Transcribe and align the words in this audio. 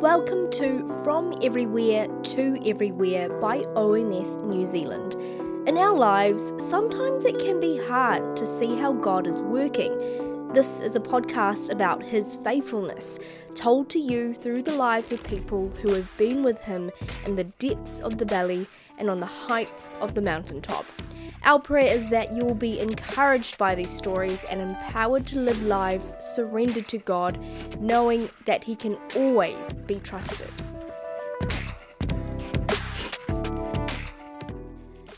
Welcome 0.00 0.50
to 0.50 0.86
From 1.02 1.38
Everywhere 1.42 2.06
to 2.06 2.62
Everywhere 2.66 3.30
by 3.40 3.60
OMF 3.60 4.44
New 4.44 4.66
Zealand. 4.66 5.14
In 5.66 5.78
our 5.78 5.96
lives, 5.96 6.52
sometimes 6.58 7.24
it 7.24 7.38
can 7.38 7.58
be 7.60 7.78
hard 7.78 8.36
to 8.36 8.46
see 8.46 8.76
how 8.76 8.92
God 8.92 9.26
is 9.26 9.40
working. 9.40 10.52
This 10.52 10.82
is 10.82 10.96
a 10.96 11.00
podcast 11.00 11.70
about 11.70 12.02
His 12.02 12.36
faithfulness, 12.36 13.18
told 13.54 13.88
to 13.88 13.98
you 13.98 14.34
through 14.34 14.64
the 14.64 14.74
lives 14.74 15.12
of 15.12 15.24
people 15.24 15.70
who 15.80 15.94
have 15.94 16.14
been 16.18 16.42
with 16.42 16.58
Him 16.60 16.90
in 17.24 17.36
the 17.36 17.44
depths 17.44 18.00
of 18.00 18.18
the 18.18 18.26
valley 18.26 18.66
and 18.98 19.08
on 19.08 19.20
the 19.20 19.24
heights 19.24 19.96
of 20.02 20.14
the 20.14 20.20
mountaintop. 20.20 20.84
Our 21.44 21.60
prayer 21.60 21.94
is 21.94 22.08
that 22.08 22.32
you 22.32 22.44
will 22.44 22.54
be 22.54 22.80
encouraged 22.80 23.58
by 23.58 23.74
these 23.74 23.90
stories 23.90 24.42
and 24.50 24.60
empowered 24.60 25.26
to 25.28 25.38
live 25.38 25.62
lives 25.62 26.12
surrendered 26.20 26.88
to 26.88 26.98
God, 26.98 27.38
knowing 27.80 28.28
that 28.46 28.64
He 28.64 28.74
can 28.74 28.98
always 29.14 29.74
be 29.86 30.00
trusted. 30.00 30.50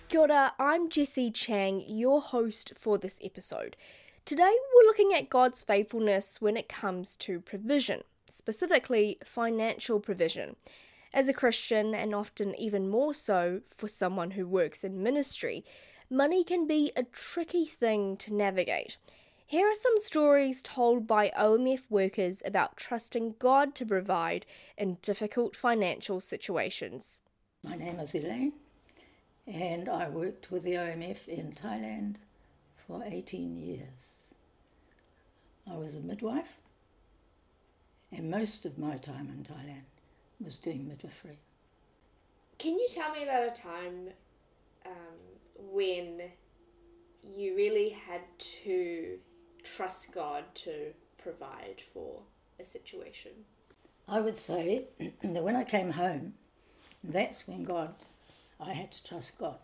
Kia 0.08 0.20
ora, 0.20 0.52
I'm 0.58 0.88
Jessie 0.88 1.30
Chang, 1.30 1.84
your 1.86 2.20
host 2.20 2.72
for 2.76 2.98
this 2.98 3.18
episode. 3.22 3.76
Today 4.24 4.54
we're 4.74 4.86
looking 4.86 5.14
at 5.14 5.30
God's 5.30 5.62
faithfulness 5.62 6.40
when 6.40 6.56
it 6.56 6.68
comes 6.68 7.16
to 7.16 7.40
provision, 7.40 8.02
specifically 8.28 9.18
financial 9.24 10.00
provision. 10.00 10.56
As 11.14 11.28
a 11.28 11.32
Christian, 11.32 11.94
and 11.94 12.14
often 12.14 12.54
even 12.60 12.90
more 12.90 13.14
so 13.14 13.62
for 13.74 13.88
someone 13.88 14.32
who 14.32 14.46
works 14.46 14.84
in 14.84 15.02
ministry, 15.02 15.64
money 16.10 16.44
can 16.44 16.66
be 16.66 16.92
a 16.96 17.02
tricky 17.02 17.64
thing 17.64 18.16
to 18.18 18.32
navigate. 18.32 18.96
Here 19.46 19.66
are 19.66 19.74
some 19.74 19.98
stories 19.98 20.62
told 20.62 21.06
by 21.06 21.32
OMF 21.38 21.90
workers 21.90 22.42
about 22.44 22.76
trusting 22.76 23.36
God 23.38 23.74
to 23.76 23.86
provide 23.86 24.44
in 24.76 24.98
difficult 25.00 25.56
financial 25.56 26.20
situations. 26.20 27.20
My 27.64 27.76
name 27.76 27.98
is 27.98 28.14
Elaine, 28.14 28.52
and 29.46 29.88
I 29.88 30.08
worked 30.08 30.50
with 30.50 30.64
the 30.64 30.74
OMF 30.74 31.26
in 31.28 31.52
Thailand 31.52 32.16
for 32.86 33.02
18 33.04 33.56
years. 33.56 34.34
I 35.70 35.76
was 35.76 35.96
a 35.96 36.00
midwife, 36.00 36.58
and 38.12 38.30
most 38.30 38.66
of 38.66 38.78
my 38.78 38.96
time 38.96 39.28
in 39.28 39.44
Thailand 39.44 39.84
was 40.40 40.58
doing 40.58 40.86
midwifery. 40.88 41.38
Can 42.58 42.74
you 42.74 42.88
tell 42.90 43.12
me 43.12 43.22
about 43.22 43.48
a 43.48 43.50
time 43.50 44.08
um, 44.84 45.37
when 45.58 46.22
you 47.22 47.56
really 47.56 47.90
had 47.90 48.22
to 48.64 49.18
trust 49.62 50.12
God 50.12 50.44
to 50.54 50.92
provide 51.22 51.82
for 51.92 52.22
a 52.58 52.64
situation? 52.64 53.32
I 54.06 54.20
would 54.20 54.36
say 54.36 54.84
that 55.22 55.44
when 55.44 55.56
I 55.56 55.64
came 55.64 55.90
home, 55.90 56.34
that's 57.04 57.46
when 57.46 57.64
God, 57.64 57.94
I 58.60 58.72
had 58.72 58.90
to 58.92 59.04
trust 59.04 59.38
God. 59.38 59.58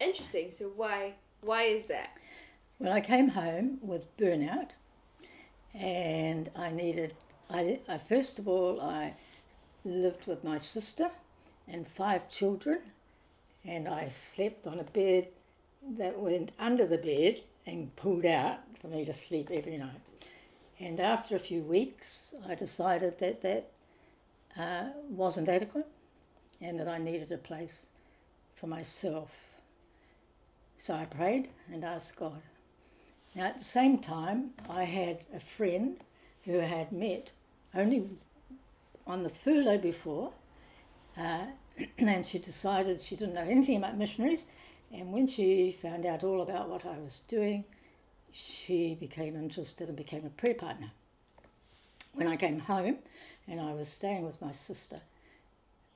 Interesting. 0.00 0.50
So 0.50 0.66
why 0.76 1.14
why 1.40 1.64
is 1.64 1.86
that? 1.86 2.10
Well, 2.78 2.92
I 2.92 3.00
came 3.00 3.28
home 3.28 3.78
with 3.80 4.16
burnout, 4.16 4.70
and 5.74 6.50
I 6.54 6.70
needed. 6.70 7.14
I, 7.50 7.80
I 7.88 7.98
first 7.98 8.38
of 8.38 8.46
all 8.46 8.80
I 8.80 9.14
lived 9.84 10.26
with 10.26 10.44
my 10.44 10.58
sister 10.58 11.10
and 11.66 11.88
five 11.88 12.28
children, 12.28 12.80
and 13.64 13.88
I 13.88 14.08
slept 14.08 14.66
on 14.66 14.78
a 14.78 14.84
bed 14.84 15.28
that 15.96 16.18
went 16.18 16.52
under 16.58 16.86
the 16.86 16.98
bed 16.98 17.42
and 17.66 17.94
pulled 17.96 18.26
out 18.26 18.58
for 18.80 18.88
me 18.88 19.04
to 19.04 19.12
sleep 19.12 19.50
every 19.50 19.76
night. 19.76 20.00
And 20.80 21.00
after 21.00 21.36
a 21.36 21.40
few 21.40 21.62
weeks, 21.62 22.34
I 22.48 22.54
decided 22.54 23.18
that 23.18 23.42
that 23.42 23.70
uh, 24.58 24.90
wasn't 25.08 25.48
adequate 25.48 25.86
and 26.60 26.78
that 26.78 26.88
I 26.88 26.98
needed 26.98 27.32
a 27.32 27.38
place 27.38 27.86
for 28.54 28.66
myself. 28.66 29.30
So 30.76 30.94
I 30.94 31.04
prayed 31.04 31.48
and 31.72 31.84
asked 31.84 32.16
God. 32.16 32.42
Now, 33.34 33.46
at 33.46 33.58
the 33.58 33.64
same 33.64 33.98
time, 33.98 34.50
I 34.68 34.84
had 34.84 35.24
a 35.34 35.40
friend 35.40 35.96
who 36.44 36.60
had 36.60 36.92
met 36.92 37.32
only 37.74 38.08
on 39.06 39.22
the 39.22 39.30
furlough 39.30 39.78
before, 39.78 40.32
uh, 41.16 41.46
and 41.98 42.26
she 42.26 42.38
decided 42.38 43.00
she 43.00 43.16
didn't 43.16 43.34
know 43.34 43.42
anything 43.42 43.76
about 43.76 43.96
missionaries. 43.96 44.46
And 44.92 45.12
when 45.12 45.26
she 45.26 45.76
found 45.82 46.06
out 46.06 46.24
all 46.24 46.40
about 46.40 46.68
what 46.68 46.86
I 46.86 46.98
was 46.98 47.20
doing, 47.28 47.64
she 48.32 48.94
became 48.94 49.36
interested 49.36 49.88
and 49.88 49.96
became 49.96 50.24
a 50.24 50.30
prayer 50.30 50.54
partner. 50.54 50.90
When 52.14 52.28
I 52.28 52.36
came 52.36 52.60
home 52.60 52.98
and 53.46 53.60
I 53.60 53.72
was 53.72 53.88
staying 53.88 54.24
with 54.24 54.40
my 54.40 54.52
sister, 54.52 55.00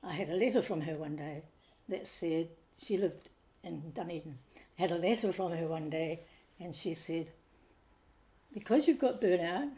I 0.03 0.13
had 0.13 0.29
a 0.29 0.35
letter 0.35 0.61
from 0.61 0.81
her 0.81 0.95
one 0.95 1.15
day 1.15 1.43
that 1.89 2.07
said 2.07 2.49
she 2.77 2.97
lived 2.97 3.29
in 3.63 3.91
Dunedin. 3.93 4.37
I 4.77 4.81
had 4.81 4.91
a 4.91 4.97
letter 4.97 5.31
from 5.31 5.51
her 5.53 5.67
one 5.67 5.89
day 5.89 6.21
and 6.59 6.75
she 6.75 6.93
said, 6.93 7.31
Because 8.53 8.87
you've 8.87 8.99
got 8.99 9.21
burnout, 9.21 9.71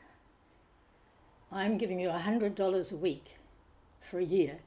I'm 1.52 1.78
giving 1.78 2.00
you 2.00 2.10
$100 2.10 2.92
a 2.92 2.96
week 2.96 3.38
for 4.02 4.20
a 4.20 4.24
year 4.24 4.60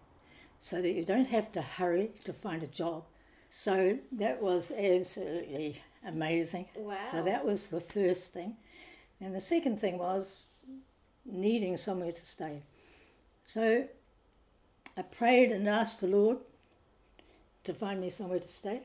so 0.58 0.82
that 0.82 0.90
you 0.90 1.04
don't 1.04 1.28
have 1.28 1.52
to 1.52 1.62
hurry 1.62 2.10
to 2.24 2.32
find 2.32 2.62
a 2.62 2.66
job. 2.66 3.04
So 3.50 3.98
that 4.12 4.42
was 4.42 4.70
absolutely 4.70 5.82
amazing. 6.06 6.66
Wow. 6.76 6.98
So 7.00 7.22
that 7.22 7.44
was 7.44 7.68
the 7.68 7.80
first 7.80 8.32
thing. 8.32 8.56
And 9.20 9.34
the 9.34 9.40
second 9.40 9.78
thing 9.80 9.98
was 9.98 10.62
needing 11.24 11.76
somewhere 11.76 12.12
to 12.12 12.26
stay. 12.26 12.62
So 13.44 13.88
I 14.96 15.02
prayed 15.02 15.52
and 15.52 15.68
asked 15.68 16.00
the 16.00 16.06
Lord 16.06 16.38
to 17.64 17.74
find 17.74 18.00
me 18.00 18.10
somewhere 18.10 18.40
to 18.40 18.48
stay. 18.48 18.80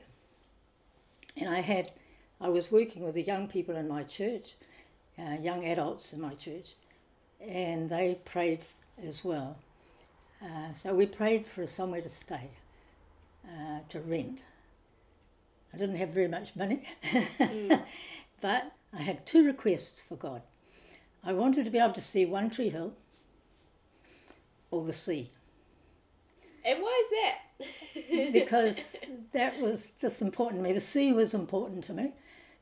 And 1.36 1.48
I 1.48 1.60
had, 1.60 1.92
I 2.40 2.48
was 2.48 2.70
working 2.70 3.02
with 3.02 3.14
the 3.14 3.22
young 3.22 3.48
people 3.48 3.76
in 3.76 3.88
my 3.88 4.04
church, 4.04 4.54
uh, 5.18 5.36
young 5.40 5.64
adults 5.64 6.12
in 6.12 6.20
my 6.20 6.34
church, 6.34 6.74
and 7.40 7.90
they 7.90 8.18
prayed 8.24 8.60
as 9.02 9.24
well. 9.24 9.56
Uh, 10.44 10.72
so 10.72 10.94
we 10.94 11.06
prayed 11.06 11.46
for 11.46 11.66
somewhere 11.66 12.02
to 12.02 12.08
stay, 12.08 12.50
uh, 13.46 13.78
to 13.88 14.00
rent. 14.00 14.44
I 15.72 15.78
didn't 15.78 15.96
have 15.96 16.10
very 16.10 16.28
much 16.28 16.54
money, 16.54 16.82
mm. 17.38 17.82
but 18.40 18.72
I 18.92 19.02
had 19.02 19.26
two 19.26 19.44
requests 19.44 20.02
for 20.02 20.16
God. 20.16 20.42
I 21.24 21.32
wanted 21.32 21.64
to 21.64 21.70
be 21.70 21.78
able 21.78 21.94
to 21.94 22.00
see 22.00 22.26
One 22.26 22.50
Tree 22.50 22.68
Hill 22.68 22.92
or 24.70 24.84
the 24.84 24.92
sea. 24.92 25.30
And 26.64 26.80
why 26.80 27.02
is 27.04 27.10
that? 27.10 28.32
because 28.32 29.04
that 29.32 29.60
was 29.60 29.92
just 30.00 30.20
important 30.20 30.62
to 30.62 30.68
me. 30.68 30.74
The 30.74 30.80
sea 30.80 31.12
was 31.12 31.34
important 31.34 31.84
to 31.84 31.92
me 31.92 32.12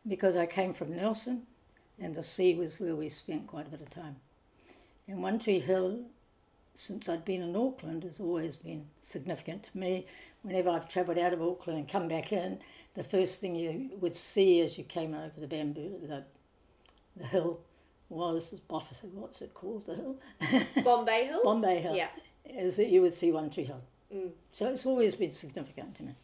because 0.06 0.36
I 0.36 0.46
came 0.46 0.72
from 0.72 0.94
Nelson 0.94 1.42
and 2.00 2.14
the 2.14 2.22
sea 2.22 2.54
was 2.54 2.80
where 2.80 2.94
we 2.94 3.08
spent 3.08 3.46
quite 3.46 3.66
a 3.66 3.70
bit 3.70 3.80
of 3.80 3.90
time. 3.90 4.16
And 5.08 5.22
One 5.22 5.38
Tree 5.38 5.60
Hill, 5.60 6.00
since 6.74 7.08
I'd 7.08 7.24
been 7.24 7.42
in 7.42 7.56
Auckland, 7.56 8.04
has 8.04 8.20
always 8.20 8.56
been 8.56 8.86
significant 9.00 9.64
to 9.64 9.78
me. 9.78 10.06
Whenever 10.42 10.70
I've 10.70 10.88
travelled 10.88 11.18
out 11.18 11.32
of 11.32 11.42
Auckland 11.42 11.78
and 11.78 11.88
come 11.88 12.08
back 12.08 12.32
in, 12.32 12.60
the 12.94 13.04
first 13.04 13.40
thing 13.40 13.54
you 13.54 13.90
would 14.00 14.16
see 14.16 14.60
as 14.60 14.78
you 14.78 14.84
came 14.84 15.14
over 15.14 15.38
the 15.38 15.46
bamboo, 15.46 15.98
the, 16.02 16.24
the 17.16 17.26
hill, 17.26 17.60
was 18.08 18.54
what's 18.68 19.40
it 19.40 19.54
called? 19.54 19.86
The 19.86 19.96
hill, 19.96 20.16
Bombay 20.84 21.26
Hills. 21.26 21.42
Bombay 21.44 21.80
Hill. 21.80 21.94
Yeah, 21.94 22.08
is 22.44 22.76
that 22.76 22.88
you 22.88 23.00
would 23.00 23.14
see 23.14 23.32
One 23.32 23.50
Tree 23.50 23.64
Hill. 23.64 23.82
Mm. 24.14 24.32
So 24.50 24.68
it's 24.68 24.84
always 24.84 25.14
been 25.14 25.30
significant 25.30 25.94
to 25.96 26.02
me. 26.02 26.14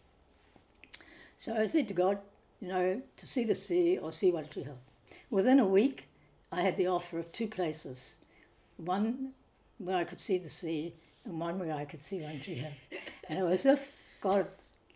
So 1.38 1.54
I 1.56 1.66
said 1.66 1.88
to 1.88 1.94
God, 1.94 2.18
you 2.60 2.68
know, 2.68 3.02
to 3.16 3.26
see 3.26 3.44
the 3.44 3.54
sea 3.54 3.96
or 3.98 4.12
see 4.12 4.30
One 4.30 4.46
Tree 4.48 4.64
Hill. 4.64 4.78
Within 5.30 5.58
a 5.58 5.66
week, 5.66 6.08
I 6.52 6.62
had 6.62 6.76
the 6.76 6.86
offer 6.86 7.18
of 7.18 7.32
two 7.32 7.46
places 7.46 8.16
one 8.76 9.32
where 9.78 9.96
I 9.96 10.04
could 10.04 10.20
see 10.20 10.38
the 10.38 10.50
sea 10.50 10.94
and 11.24 11.38
one 11.38 11.58
where 11.58 11.74
I 11.74 11.84
could 11.84 12.00
see 12.00 12.20
One 12.20 12.40
Tree 12.40 12.54
Hill. 12.54 12.72
and 13.28 13.38
it 13.38 13.42
was 13.42 13.66
as 13.66 13.78
if 13.78 13.92
God 14.20 14.48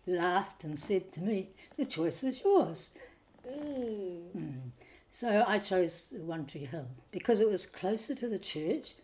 laughed 0.05 0.63
and 0.63 0.77
said 0.77 1.11
to 1.13 1.21
me, 1.21 1.49
the 1.77 1.85
choice 1.85 2.23
is 2.23 2.41
yours. 2.43 2.89
Mm. 3.47 4.31
Mm. 4.35 4.59
So 5.11 5.45
I 5.47 5.59
chose 5.59 6.13
One 6.17 6.45
Tree 6.45 6.65
Hill 6.65 6.87
because 7.11 7.39
it 7.39 7.49
was 7.49 7.65
closer 7.65 8.15
to 8.15 8.27
the 8.27 8.39
church, 8.39 8.95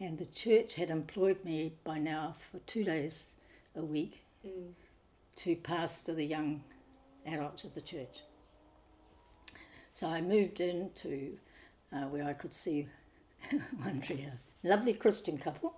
and 0.00 0.18
the 0.18 0.26
church 0.26 0.74
had 0.74 0.90
employed 0.90 1.44
me 1.44 1.74
by 1.84 1.98
now 1.98 2.34
for 2.50 2.58
two 2.60 2.84
days 2.84 3.28
a 3.76 3.84
week 3.84 4.24
mm. 4.46 4.72
to 5.36 5.56
pastor 5.56 6.14
the 6.14 6.24
young 6.24 6.62
adults 7.26 7.64
of 7.64 7.74
the 7.74 7.80
church. 7.80 8.22
So 9.92 10.08
I 10.08 10.20
moved 10.20 10.60
into 10.60 11.36
uh, 11.92 12.06
where 12.06 12.24
I 12.24 12.32
could 12.32 12.52
see 12.52 12.88
One 13.82 14.00
Tree 14.00 14.16
Hill. 14.16 14.32
Lovely 14.64 14.94
Christian 14.94 15.38
couple, 15.38 15.74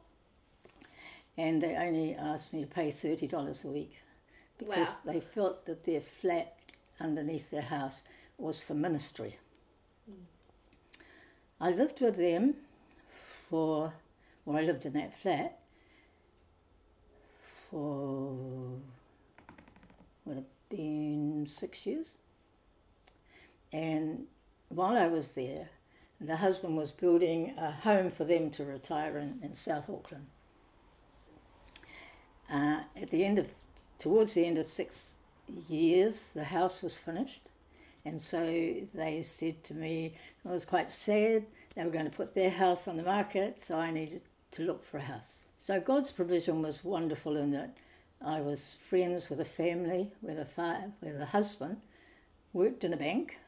and 1.36 1.60
they 1.60 1.74
only 1.74 2.14
asked 2.14 2.52
me 2.52 2.62
to 2.62 2.66
pay 2.66 2.90
$30 2.90 3.64
a 3.64 3.68
week 3.68 3.98
because 4.58 4.94
wow. 5.04 5.12
they 5.12 5.20
felt 5.20 5.66
that 5.66 5.84
their 5.84 6.00
flat 6.00 6.56
underneath 7.00 7.50
their 7.50 7.62
house 7.62 8.02
was 8.38 8.62
for 8.62 8.74
ministry. 8.74 9.36
Mm. 10.10 10.14
I 11.60 11.70
lived 11.70 12.00
with 12.00 12.16
them 12.16 12.54
for 13.10 13.92
well, 14.44 14.56
I 14.56 14.62
lived 14.62 14.86
in 14.86 14.92
that 14.92 15.18
flat 15.20 15.58
for 17.68 18.78
would 20.24 20.36
have 20.36 20.44
been 20.68 21.46
six 21.48 21.86
years. 21.86 22.16
And 23.72 24.26
while 24.68 24.96
I 24.96 25.08
was 25.08 25.34
there, 25.34 25.70
the 26.20 26.36
husband 26.36 26.76
was 26.76 26.90
building 26.90 27.54
a 27.58 27.70
home 27.70 28.10
for 28.10 28.24
them 28.24 28.50
to 28.50 28.64
retire 28.64 29.18
in, 29.18 29.38
in 29.42 29.52
South 29.52 29.90
Auckland. 29.90 30.26
Uh, 32.50 32.80
at 33.00 33.10
the 33.10 33.24
end 33.24 33.38
of, 33.38 33.48
towards 33.98 34.34
the 34.34 34.46
end 34.46 34.58
of 34.58 34.66
six 34.66 35.16
years, 35.68 36.30
the 36.30 36.44
house 36.44 36.82
was 36.82 36.96
finished. 36.96 37.48
And 38.04 38.20
so 38.20 38.74
they 38.94 39.22
said 39.22 39.64
to 39.64 39.74
me, 39.74 40.14
I 40.44 40.50
was 40.50 40.64
quite 40.64 40.92
sad. 40.92 41.44
They 41.74 41.84
were 41.84 41.90
going 41.90 42.08
to 42.08 42.16
put 42.16 42.34
their 42.34 42.50
house 42.50 42.86
on 42.86 42.96
the 42.96 43.02
market, 43.02 43.58
so 43.58 43.76
I 43.76 43.90
needed 43.90 44.22
to 44.52 44.62
look 44.62 44.84
for 44.84 44.98
a 44.98 45.02
house. 45.02 45.46
So 45.58 45.80
God's 45.80 46.12
provision 46.12 46.62
was 46.62 46.84
wonderful 46.84 47.36
in 47.36 47.50
that 47.50 47.76
I 48.24 48.40
was 48.40 48.76
friends 48.88 49.28
with 49.28 49.40
a 49.40 49.44
family 49.44 50.12
the, 50.22 50.44
father, 50.44 50.92
where 51.00 51.18
the 51.18 51.26
husband 51.26 51.78
worked 52.52 52.84
in 52.84 52.92
a 52.92 52.96
bank 52.96 53.38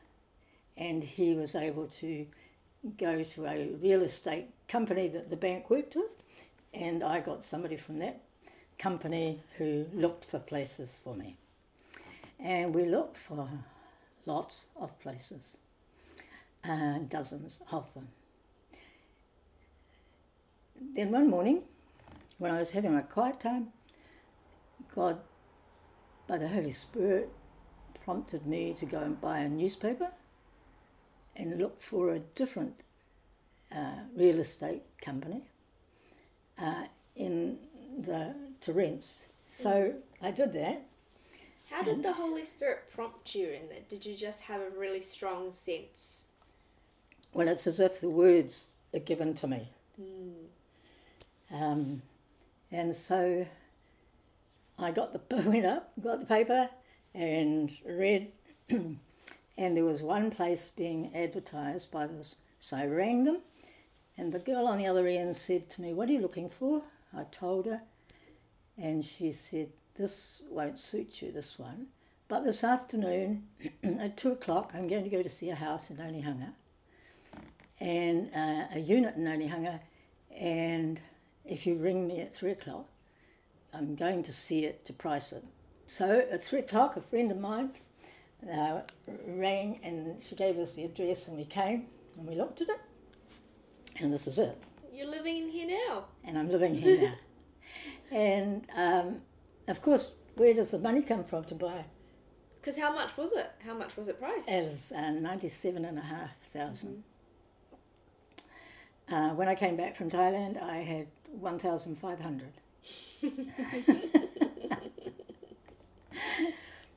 and 0.77 1.03
he 1.03 1.35
was 1.35 1.55
able 1.55 1.87
to 1.87 2.27
go 2.97 3.23
to 3.23 3.47
a 3.47 3.69
real 3.83 4.03
estate 4.03 4.47
company 4.69 5.09
that 5.09 5.29
the 5.29 5.37
bank 5.37 5.71
worked 5.71 5.97
with, 5.97 6.17
and 6.73 7.03
I 7.03 7.21
got 7.21 7.43
somebody 7.45 7.77
from 7.77 7.99
that 7.99 8.23
company 8.79 9.43
who 9.57 9.87
looked 9.93 10.25
for 10.25 10.39
places 10.39 11.01
for 11.03 11.15
me. 11.15 11.37
And 12.39 12.75
we 12.75 12.85
looked 12.85 13.17
for 13.17 13.49
lots 14.27 14.69
of 14.77 14.99
places, 15.01 15.59
uh, 16.65 16.99
dozens 17.09 17.61
of 17.73 17.93
them. 17.95 18.09
Then 20.95 21.11
one 21.11 21.29
morning, 21.29 21.63
when 22.39 22.53
I 22.53 22.59
was 22.59 22.71
having 22.71 22.95
my 22.95 23.01
quiet 23.01 23.41
time, 23.41 23.69
God, 24.95 25.19
by 26.29 26.39
the 26.39 26.49
Holy 26.49 26.71
Spirit, 26.71 27.31
prompted 28.05 28.47
me 28.47 28.73
to 28.75 28.87
go 28.87 29.01
and 29.01 29.21
buy 29.21 29.41
a 29.41 29.49
newspaper 29.49 30.13
and 31.39 31.57
look 31.59 31.81
for 31.81 32.11
a 32.11 32.19
different 32.19 32.85
uh, 33.75 34.01
real 34.15 34.41
estate 34.41 34.83
company 35.01 35.43
uh, 36.59 36.85
in 37.17 37.59
the 37.99 38.35
to 38.61 38.73
rents. 38.73 39.29
So 39.47 39.95
I 40.21 40.33
did 40.33 40.53
that. 40.53 40.83
How 41.71 41.83
did 41.83 42.03
the 42.03 42.13
Holy 42.13 42.45
Spirit 42.45 42.91
prompt 42.91 43.35
you 43.35 43.49
in 43.49 43.69
that? 43.69 43.89
Did 43.89 44.05
you 44.05 44.17
just 44.17 44.41
have 44.41 44.61
a 44.61 44.71
really 44.71 45.01
strong 45.01 45.53
sense? 45.53 46.27
Well, 47.35 47.47
it's 47.47 47.67
as 47.67 47.79
if 47.79 48.01
the 48.01 48.09
words 48.09 48.75
are 48.95 49.01
given 49.01 49.35
to 49.35 49.47
me. 49.47 49.69
Um, 51.53 52.03
and 52.73 52.95
so 52.95 53.47
I 54.79 54.91
got 54.91 55.13
the 55.13 55.37
went 55.43 55.67
up, 55.67 55.93
got 56.03 56.21
the 56.21 56.27
paper, 56.27 56.71
and 57.15 57.71
read. 57.85 58.33
and 59.59 59.77
there 59.77 59.85
was 59.85 60.01
one 60.03 60.31
place 60.31 60.71
being 60.75 61.15
advertised 61.15 61.91
by 61.91 62.07
this. 62.07 62.37
So 62.61 62.77
I 62.77 62.87
rang 62.87 63.25
them, 63.25 63.41
and 64.17 64.33
the 64.33 64.39
girl 64.39 64.69
on 64.69 64.79
the 64.79 64.87
other 64.87 65.07
end 65.07 65.35
said 65.37 65.69
to 65.71 65.83
me, 65.83 65.93
"What 65.93 66.09
are 66.09 66.13
you 66.13 66.21
looking 66.21 66.49
for?" 66.49 66.85
I 67.13 67.25
told 67.25 67.67
her, 67.67 67.83
and 68.79 69.05
she 69.05 69.33
said, 69.33 69.73
"This 69.97 70.43
won't 70.49 70.79
suit 70.79 71.21
you, 71.21 71.33
this 71.33 71.59
one." 71.59 71.89
But 72.29 72.45
this 72.45 72.63
afternoon, 72.63 73.49
at 73.83 74.17
two 74.17 74.33
o'clock, 74.33 74.73
I'm 74.75 74.87
going 74.87 75.05
to 75.05 75.11
go 75.11 75.23
to 75.23 75.29
see 75.29 75.51
a 75.51 75.57
house 75.57 75.91
in 75.91 75.97
Onehunga, 75.97 76.53
and 77.81 78.31
uh, 78.35 78.77
a 78.77 78.79
unit 78.79 79.17
in 79.17 79.25
Onehunga, 79.25 79.81
and 80.31 81.01
if 81.45 81.67
you 81.67 81.75
ring 81.75 82.07
me 82.07 82.21
at 82.21 82.33
three 82.33 82.53
o'clock, 82.53 82.87
I'm 83.75 83.97
going 83.97 84.23
to 84.23 84.33
see 84.33 84.65
it 84.65 84.85
to 84.85 84.93
price 84.93 85.33
it. 85.33 85.45
So 85.87 86.27
at 86.31 86.43
three 86.43 86.61
o'clock, 86.61 86.97
a 86.97 87.01
friend 87.01 87.33
of 87.33 87.39
mine 87.39 87.73
uh, 88.51 88.81
rang 89.27 89.81
and 89.83 90.23
she 90.23 90.35
gave 90.35 90.59
us 90.59 90.77
the 90.77 90.85
address, 90.85 91.29
and 91.29 91.37
we 91.37 91.45
came 91.45 91.87
and 92.17 92.27
we 92.27 92.35
looked 92.35 92.61
at 92.61 92.69
it, 92.69 92.81
and 94.01 94.13
this 94.13 94.27
is 94.27 94.39
it. 94.39 94.61
You're 94.93 95.11
living 95.11 95.39
in 95.39 95.49
here 95.49 95.69
now. 95.69 96.05
And 96.25 96.39
I'm 96.39 96.51
living 96.51 96.75
here 96.75 97.01
now. 97.01 97.15
and 98.17 98.67
um, 98.75 99.21
of 99.69 99.81
course, 99.83 100.13
where 100.35 100.55
does 100.55 100.71
the 100.71 100.79
money 100.79 101.03
come 101.03 101.25
from 101.25 101.45
to 101.45 101.55
buy? 101.55 101.85
Because 102.61 102.77
how 102.77 102.93
much 102.93 103.17
was 103.17 103.33
it? 103.33 103.51
How 103.65 103.75
much 103.75 103.97
was 103.97 104.09
it 104.09 104.21
priced? 104.21 104.49
As 104.49 104.93
uh, 104.97 105.11
ninety-seven 105.11 105.85
and 105.85 105.99
a 105.99 106.03
half 106.03 106.37
thousand. 106.43 107.05
Uh, 109.11 109.31
when 109.31 109.49
I 109.49 109.55
came 109.55 109.77
back 109.77 109.97
from 109.97 110.11
Thailand, 110.11 110.63
I 110.63 110.79
had 110.79 111.07
one 111.31 111.59
thousand 111.59 111.97
five 111.97 112.21
hundred. 112.21 112.53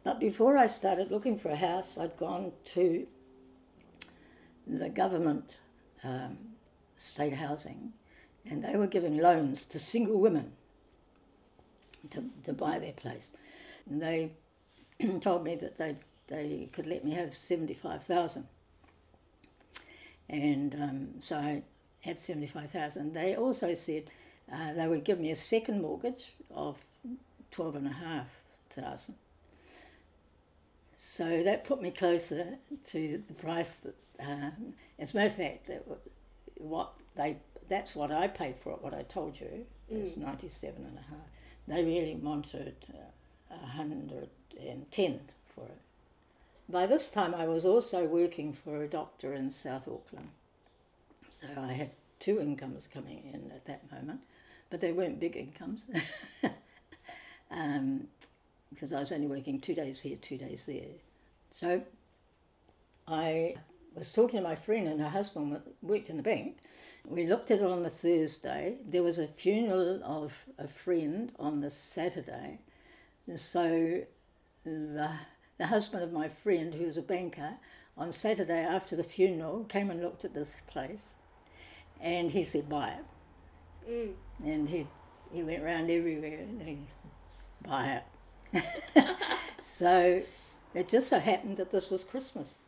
But 0.04 0.20
before 0.20 0.58
I 0.58 0.66
started 0.66 1.12
looking 1.12 1.38
for 1.38 1.50
a 1.50 1.56
house, 1.56 1.98
I'd 1.98 2.18
gone 2.18 2.52
to 2.66 3.08
the 4.66 4.90
government 4.90 5.58
um, 6.04 6.38
state 6.96 7.34
housing 7.34 7.94
and 8.46 8.64
they 8.64 8.76
were 8.76 8.88
giving 8.88 9.18
loans 9.18 9.64
to 9.66 9.80
single 9.80 10.20
women 10.20 10.54
to, 12.10 12.24
to 12.44 12.54
buy 12.54 12.80
their 12.80 12.94
place. 12.94 13.32
And 13.90 14.02
they 14.02 14.32
told 15.20 15.44
me 15.44 15.56
that 15.56 15.78
they, 15.78 15.96
they 16.28 16.70
could 16.72 16.88
let 16.88 17.06
me 17.06 17.12
have 17.12 17.36
75,000. 17.36 18.48
And 20.30 20.76
um, 20.76 21.08
so 21.20 21.38
I 21.38 21.64
had 22.02 22.20
75,000. 22.20 23.14
They 23.14 23.36
also 23.36 23.74
said 23.74 24.06
uh, 24.52 24.74
they 24.74 24.88
would 24.88 25.04
give 25.04 25.20
me 25.20 25.32
a 25.32 25.36
second 25.36 25.82
mortgage 25.82 26.34
of 26.54 26.78
12,500. 27.52 28.26
So 31.04 31.42
that 31.44 31.66
put 31.66 31.82
me 31.82 31.90
closer 31.90 32.58
to 32.86 33.24
the 33.28 33.34
price 33.34 33.80
that, 33.80 33.96
um, 34.20 34.74
as 35.00 35.14
a 35.14 35.18
matter 35.18 35.30
of 35.30 35.36
fact, 35.36 35.70
what 36.56 36.94
they 37.16 37.38
that's 37.68 37.96
what 37.96 38.12
I 38.12 38.28
paid 38.28 38.56
for 38.58 38.72
it. 38.74 38.84
What 38.84 38.94
I 38.94 39.02
told 39.02 39.40
you 39.40 39.66
is 39.90 40.16
ninety 40.16 40.48
seven 40.48 40.86
and 40.86 40.98
a 40.98 41.02
half. 41.02 41.28
They 41.68 41.84
really 41.84 42.16
wanted 42.16 42.76
uh, 42.94 43.56
a 43.56 43.66
hundred 43.66 44.30
and 44.58 44.90
ten 44.92 45.22
for 45.54 45.66
it. 45.66 45.80
By 46.70 46.86
this 46.86 47.10
time, 47.10 47.34
I 47.34 47.48
was 47.48 47.66
also 47.66 48.06
working 48.06 48.54
for 48.54 48.84
a 48.84 48.88
doctor 48.88 49.34
in 49.34 49.50
South 49.50 49.88
Auckland, 49.88 50.30
so 51.30 51.48
I 51.58 51.74
had 51.74 51.90
two 52.20 52.40
incomes 52.40 52.88
coming 52.88 53.24
in 53.34 53.52
at 53.52 53.66
that 53.66 53.92
moment, 53.92 54.22
but 54.70 54.80
they 54.82 54.92
weren't 54.92 55.20
big 55.20 55.36
incomes. 55.36 55.88
um, 57.52 58.08
because 58.74 58.94
I 58.94 59.00
was 59.00 59.12
only 59.12 59.28
working 59.28 59.60
two 59.60 59.76
days 59.76 60.02
here, 60.02 60.18
two 60.18 60.38
days 60.38 60.66
there. 60.66 60.96
So 61.50 61.82
I 63.08 63.56
was 63.94 64.14
talking 64.14 64.40
to 64.40 64.44
my 64.44 64.56
friend, 64.56 64.88
and 64.88 65.02
her 65.02 65.10
husband 65.10 65.62
worked 65.82 66.10
in 66.10 66.18
the 66.18 66.24
bank. 66.24 66.58
We 67.06 67.28
looked 67.28 67.52
at 67.52 67.60
it 67.60 67.66
on 67.66 67.84
the 67.84 67.90
Thursday. 67.90 68.78
There 68.86 69.04
was 69.04 69.20
a 69.20 69.28
funeral 69.28 70.02
of 70.04 70.34
a 70.58 70.68
friend 70.68 71.32
on 71.40 71.62
the 71.62 71.70
Saturday. 71.70 72.60
So 73.36 74.02
the, 74.64 75.12
the 75.58 75.66
husband 75.66 76.04
of 76.04 76.12
my 76.12 76.30
friend, 76.30 76.74
who 76.74 76.86
was 76.86 76.98
a 76.98 77.02
banker, 77.02 77.56
on 77.98 78.12
Saturday 78.12 78.64
after 78.64 78.96
the 78.96 79.04
funeral 79.04 79.66
came 79.66 79.90
and 79.90 80.02
looked 80.02 80.24
at 80.26 80.34
this 80.34 80.56
place 80.68 81.18
and 82.00 82.32
he 82.32 82.44
said, 82.44 82.68
buy 82.70 82.90
it. 82.90 83.90
Mm. 83.90 84.14
And 84.44 84.70
he, 84.70 84.88
he 85.32 85.44
went 85.44 85.64
around 85.64 85.90
everywhere 85.92 86.40
and 86.40 86.62
he 86.62 86.80
buy 87.64 87.88
it. 87.88 88.04
so 89.60 90.22
it 90.74 90.90
just 90.90 91.10
so 91.10 91.20
happened 91.20 91.58
that 91.58 91.72
this 91.72 91.90
was 91.90 92.04
Christmas. 92.04 92.60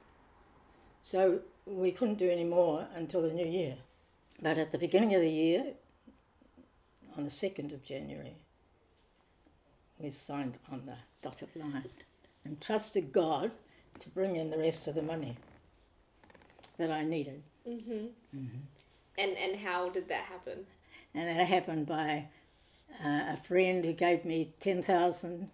So 1.04 1.40
we 1.66 1.92
couldn't 1.92 2.18
do 2.18 2.30
any 2.30 2.44
more 2.44 2.88
until 2.96 3.22
the 3.22 3.34
new 3.34 3.46
year. 3.46 3.76
But 4.42 4.58
at 4.58 4.72
the 4.72 4.78
beginning 4.78 5.14
of 5.16 5.22
the 5.22 5.30
year, 5.30 5.74
on 7.18 7.24
the 7.24 7.30
2nd 7.30 7.74
of 7.74 7.84
January, 7.84 8.36
we 10.00 10.10
signed 10.10 10.58
on 10.72 10.84
the 10.86 10.96
dotted 11.22 11.56
line 11.56 11.90
and 12.44 12.60
trusted 12.60 13.12
God 13.12 13.52
to 14.00 14.10
bring 14.10 14.36
in 14.36 14.50
the 14.50 14.58
rest 14.58 14.88
of 14.88 14.96
the 14.96 15.02
money 15.02 15.38
that 16.78 16.92
I 16.92 17.04
needed. 17.04 17.44
Mm-hmm. 17.68 18.08
And 19.18 19.38
and 19.38 19.56
how 19.58 19.90
did 19.90 20.10
that 20.10 20.26
happen? 20.26 20.66
And 21.14 21.40
that 21.40 21.48
happened 21.48 21.86
by 21.86 22.28
uh, 23.04 23.34
a 23.34 23.38
friend 23.38 23.86
who 23.86 23.94
gave 23.94 24.26
me 24.26 24.54
10,000, 24.60 25.50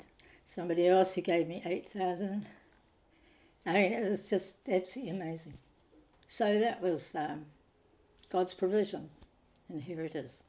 somebody 0.50 0.88
else 0.88 1.14
who 1.14 1.22
gave 1.22 1.48
me 1.48 1.62
8,000. 1.64 2.48
I 3.68 3.74
mean, 3.74 3.94
it 3.94 4.10
was 4.10 4.28
just 4.28 4.68
absolutely 4.68 5.12
amazing. 5.12 5.54
So 6.26 6.60
that 6.60 6.82
was 6.82 7.14
um, 7.14 7.46
God's 8.32 8.56
provision, 8.56 9.10
and 9.70 9.84
here 9.84 10.04
it 10.04 10.16
is. 10.16 10.42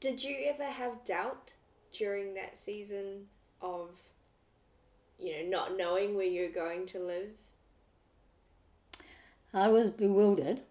Did 0.00 0.24
you 0.24 0.36
ever 0.46 0.64
have 0.64 1.04
doubt 1.04 1.54
during 1.92 2.34
that 2.34 2.56
season 2.58 3.26
of, 3.62 3.90
you 5.16 5.32
know, 5.32 5.48
not 5.48 5.76
knowing 5.76 6.16
where 6.16 6.26
you're 6.26 6.50
going 6.50 6.84
to 6.86 6.98
live? 6.98 7.30
I 9.54 9.68
was 9.68 9.90
bewildered 9.90 10.62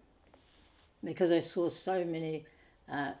because 1.02 1.32
I 1.32 1.40
saw 1.40 1.70
so 1.70 2.04
many. 2.04 2.44
Uh, 2.90 3.12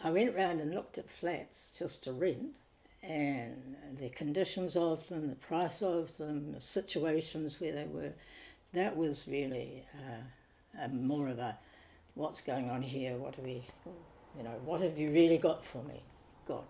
I 0.00 0.10
went 0.10 0.36
round 0.36 0.60
and 0.60 0.72
looked 0.72 0.96
at 0.96 1.10
flats 1.10 1.76
just 1.76 2.04
to 2.04 2.12
rent, 2.12 2.56
and 3.02 3.76
the 3.96 4.08
conditions 4.10 4.76
of 4.76 5.06
them, 5.08 5.28
the 5.28 5.36
price 5.36 5.82
of 5.82 6.16
them, 6.18 6.52
the 6.52 6.60
situations 6.60 7.60
where 7.60 7.72
they 7.72 7.84
were. 7.84 8.12
That 8.74 8.96
was 8.96 9.24
really 9.26 9.86
uh, 9.94 10.84
a 10.84 10.88
more 10.88 11.28
of 11.28 11.38
a 11.38 11.58
what's 12.14 12.40
going 12.40 12.68
on 12.68 12.82
here? 12.82 13.16
What 13.16 13.36
do 13.36 13.42
we, 13.42 13.64
you 14.36 14.42
know, 14.42 14.60
what 14.64 14.82
have 14.82 14.98
you 14.98 15.10
really 15.10 15.38
got 15.38 15.64
for 15.64 15.82
me, 15.84 16.02
God? 16.46 16.64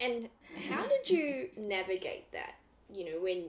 And 0.00 0.28
how 0.68 0.86
did 0.86 1.10
you 1.10 1.48
navigate 1.56 2.30
that? 2.32 2.54
You 2.92 3.06
know, 3.06 3.20
when 3.20 3.44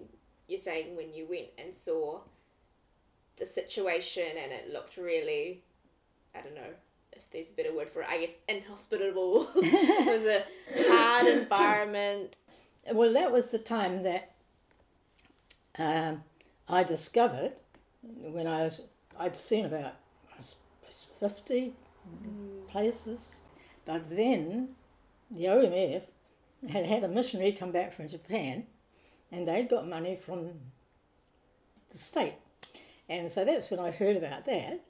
you're 0.47 0.57
saying 0.57 0.95
when 0.95 1.13
you 1.13 1.27
went 1.29 1.47
and 1.57 1.73
saw 1.73 2.21
the 3.37 3.45
situation 3.45 4.23
and 4.41 4.51
it 4.51 4.73
looked 4.73 4.97
really, 4.97 5.61
I 6.33 6.41
don't 6.41 6.55
know 6.55 6.73
there's 7.31 7.49
a 7.49 7.53
better 7.53 7.73
word 7.73 7.89
for 7.89 8.01
it, 8.01 8.07
I 8.09 8.19
guess 8.19 8.33
inhospitable. 8.47 9.49
it 9.55 10.05
was 10.05 10.25
a 10.25 10.43
hard 10.91 11.27
environment. 11.27 12.37
Well, 12.91 13.13
that 13.13 13.31
was 13.31 13.49
the 13.49 13.59
time 13.59 14.03
that 14.03 14.31
um, 15.77 16.23
I 16.67 16.83
discovered 16.83 17.53
when 18.01 18.47
I 18.47 18.63
was, 18.63 18.83
I'd 19.17 19.35
seen 19.35 19.65
about 19.65 19.95
I 20.37 20.41
suppose, 20.41 21.07
50 21.19 21.73
places, 22.67 23.29
but 23.85 24.09
then 24.09 24.69
the 25.29 25.45
OMF 25.45 26.03
had 26.67 26.85
had 26.85 27.03
a 27.03 27.07
missionary 27.07 27.51
come 27.51 27.71
back 27.71 27.93
from 27.93 28.07
Japan 28.07 28.65
and 29.31 29.47
they'd 29.47 29.69
got 29.69 29.87
money 29.87 30.15
from 30.15 30.49
the 31.89 31.97
state. 31.97 32.35
And 33.07 33.31
so 33.31 33.45
that's 33.45 33.71
when 33.71 33.79
I 33.79 33.91
heard 33.91 34.17
about 34.17 34.45
that. 34.45 34.81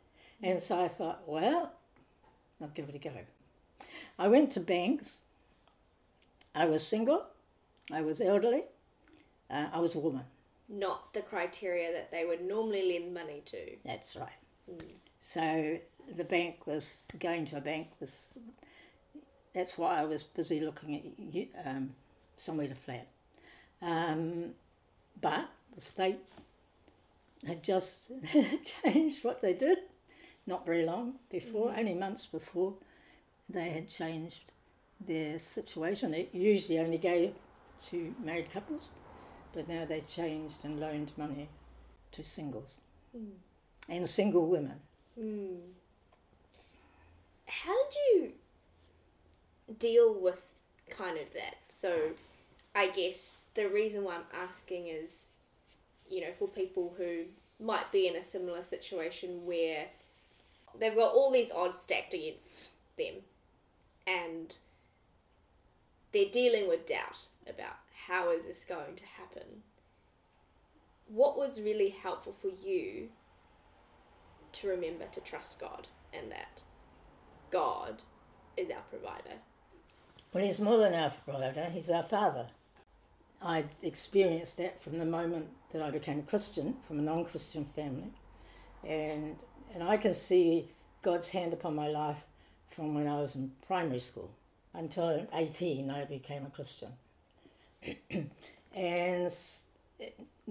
And 0.42 0.60
so 0.60 0.82
I 0.82 0.88
thought, 0.88 1.24
well, 1.26 1.74
I'll 2.62 2.68
give 2.70 2.90
it 2.90 2.96
a 2.96 3.00
go. 3.00 3.12
I 4.18 4.28
went 4.28 4.52
to 4.52 4.60
banks. 4.60 5.22
I 6.54 6.66
was 6.66 6.86
single. 6.86 7.26
I 7.92 8.02
was 8.02 8.22
elderly. 8.22 8.64
Uh, 9.50 9.68
I 9.74 9.80
was 9.80 9.96
a 9.96 10.00
woman. 10.00 10.24
Not 10.68 11.14
the 11.14 11.22
criteria 11.22 11.92
that 11.92 12.12
they 12.12 12.26
would 12.26 12.42
normally 12.42 12.94
lend 12.94 13.14
money 13.14 13.42
to. 13.46 13.76
That's 13.86 14.16
right. 14.16 14.30
So 15.20 15.78
the 16.16 16.24
bank 16.24 16.68
was 16.68 17.08
going 17.20 17.46
to 17.46 17.58
a 17.58 17.62
bank 17.62 17.88
was. 18.00 18.34
That's 19.54 19.78
why 19.78 20.00
I 20.00 20.06
was 20.06 20.22
busy 20.22 20.60
looking 20.60 21.50
at 21.56 21.68
um, 21.68 21.96
somewhere 22.38 22.68
to 22.68 22.76
flat. 22.76 23.08
Um, 23.82 24.52
but 25.20 25.50
the 25.74 25.82
state 25.82 26.20
had 27.48 27.64
just 27.64 28.12
changed 28.84 29.24
what 29.24 29.42
they 29.42 29.54
did. 29.54 29.80
Not 30.50 30.66
very 30.66 30.84
long 30.84 31.14
before, 31.30 31.70
mm. 31.70 31.78
only 31.78 31.94
months 31.94 32.26
before, 32.26 32.74
they 33.48 33.70
had 33.70 33.88
changed 33.88 34.52
their 35.00 35.38
situation. 35.38 36.12
It 36.16 36.30
usually 36.34 36.80
only 36.80 36.98
gave 36.98 37.36
to 37.90 38.16
married 38.20 38.52
couples, 38.52 38.90
but 39.54 39.70
now 39.70 39.86
they 39.86 40.02
changed 40.02 40.66
and 40.66 40.80
loaned 40.80 41.12
money 41.18 41.50
to 42.14 42.24
singles 42.24 42.80
mm. 43.16 43.30
and 43.88 44.10
single 44.10 44.48
women. 44.48 44.80
Mm. 45.22 45.60
How 47.46 47.78
did 47.92 47.96
you 48.12 48.32
deal 49.78 50.20
with 50.20 50.56
kind 50.90 51.20
of 51.20 51.32
that? 51.34 51.58
So, 51.68 52.10
I 52.74 52.90
guess 52.90 53.46
the 53.54 53.70
reason 53.70 54.04
why 54.04 54.16
I'm 54.16 54.48
asking 54.48 54.88
is, 54.88 55.28
you 56.10 56.22
know, 56.22 56.34
for 56.34 56.48
people 56.48 56.96
who 56.98 57.26
might 57.64 57.92
be 57.92 58.08
in 58.08 58.16
a 58.16 58.24
similar 58.24 58.64
situation 58.64 59.46
where 59.46 59.86
they've 60.78 60.96
got 60.96 61.14
all 61.14 61.32
these 61.32 61.52
odds 61.52 61.78
stacked 61.78 62.14
against 62.14 62.70
them 62.98 63.16
and 64.06 64.58
they're 66.12 66.30
dealing 66.30 66.68
with 66.68 66.88
doubt 66.88 67.28
about 67.48 67.78
how 68.08 68.32
is 68.32 68.46
this 68.46 68.66
going 68.66 68.96
to 68.96 69.06
happen. 69.06 69.64
What 71.08 71.38
was 71.38 71.62
really 71.62 71.90
helpful 71.90 72.34
for 72.34 72.50
you 72.68 73.10
to 74.54 74.68
remember 74.68 75.06
to 75.12 75.22
trust 75.22 75.60
God 75.60 75.88
and 76.14 76.32
that 76.32 76.64
God 77.52 78.02
is 78.58 78.70
our 78.70 78.82
provider? 78.90 79.38
Well, 80.34 80.44
he's 80.44 80.60
more 80.60 80.78
than 80.78 80.94
our 80.94 81.12
provider, 81.26 81.70
he's 81.72 81.90
our 81.90 82.04
father. 82.04 82.48
I 83.42 83.66
experienced 83.82 84.58
that 84.58 84.82
from 84.82 85.00
the 85.00 85.06
moment 85.06 85.48
that 85.72 85.82
I 85.82 85.92
became 85.92 86.20
a 86.20 86.24
Christian, 86.24 86.76
from 86.88 87.00
a 87.00 87.02
non 87.02 87.26
Christian 87.26 87.66
family. 87.66 88.12
And, 88.86 89.38
and 89.74 89.84
I 89.84 89.98
can 89.98 90.14
see 90.14 90.70
God's 91.02 91.30
hand 91.30 91.54
upon 91.54 91.76
my 91.76 91.88
life 91.88 92.24
from 92.70 92.94
when 92.94 93.08
I 93.08 93.20
was 93.20 93.36
in 93.36 93.52
primary 93.68 94.00
school 94.00 94.32
until 94.74 95.28
18 95.34 95.90
I 95.90 96.06
became 96.06 96.46
a 96.46 96.50
Christian. 96.50 96.90
and 98.76 99.34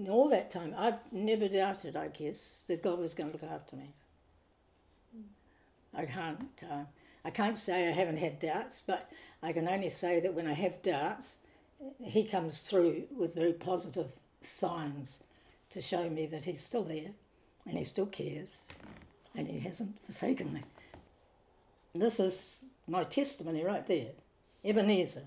all 0.07 0.29
that 0.29 0.51
time, 0.51 0.73
I've 0.77 0.99
never 1.11 1.47
doubted, 1.47 1.95
I 1.95 2.07
guess, 2.07 2.63
that 2.67 2.83
God 2.83 2.99
was 2.99 3.13
going 3.13 3.31
to 3.31 3.37
look 3.37 3.51
after 3.51 3.75
me. 3.75 3.93
I 5.95 6.05
can't. 6.05 6.63
Uh, 6.63 6.83
I 7.25 7.31
can't 7.31 7.57
say 7.57 7.89
I 7.89 7.91
haven't 7.91 8.17
had 8.17 8.39
doubts, 8.39 8.81
but 8.85 9.11
I 9.43 9.51
can 9.51 9.67
only 9.67 9.89
say 9.89 10.19
that 10.21 10.33
when 10.33 10.47
I 10.47 10.53
have 10.53 10.81
doubts, 10.81 11.37
he 12.01 12.23
comes 12.23 12.59
through 12.59 13.03
with 13.15 13.35
very 13.35 13.53
positive 13.53 14.11
signs 14.41 15.21
to 15.71 15.81
show 15.81 16.09
me 16.09 16.25
that 16.27 16.45
he's 16.45 16.61
still 16.61 16.83
there 16.83 17.11
and 17.65 17.77
he 17.77 17.83
still 17.83 18.05
cares 18.05 18.63
and 19.35 19.47
he 19.47 19.59
hasn't 19.59 20.03
forsaken 20.05 20.53
me. 20.53 20.61
This 21.93 22.19
is 22.19 22.65
my 22.87 23.03
testimony 23.03 23.63
right 23.63 23.85
there. 23.85 24.11
Ebenezer, 24.63 25.23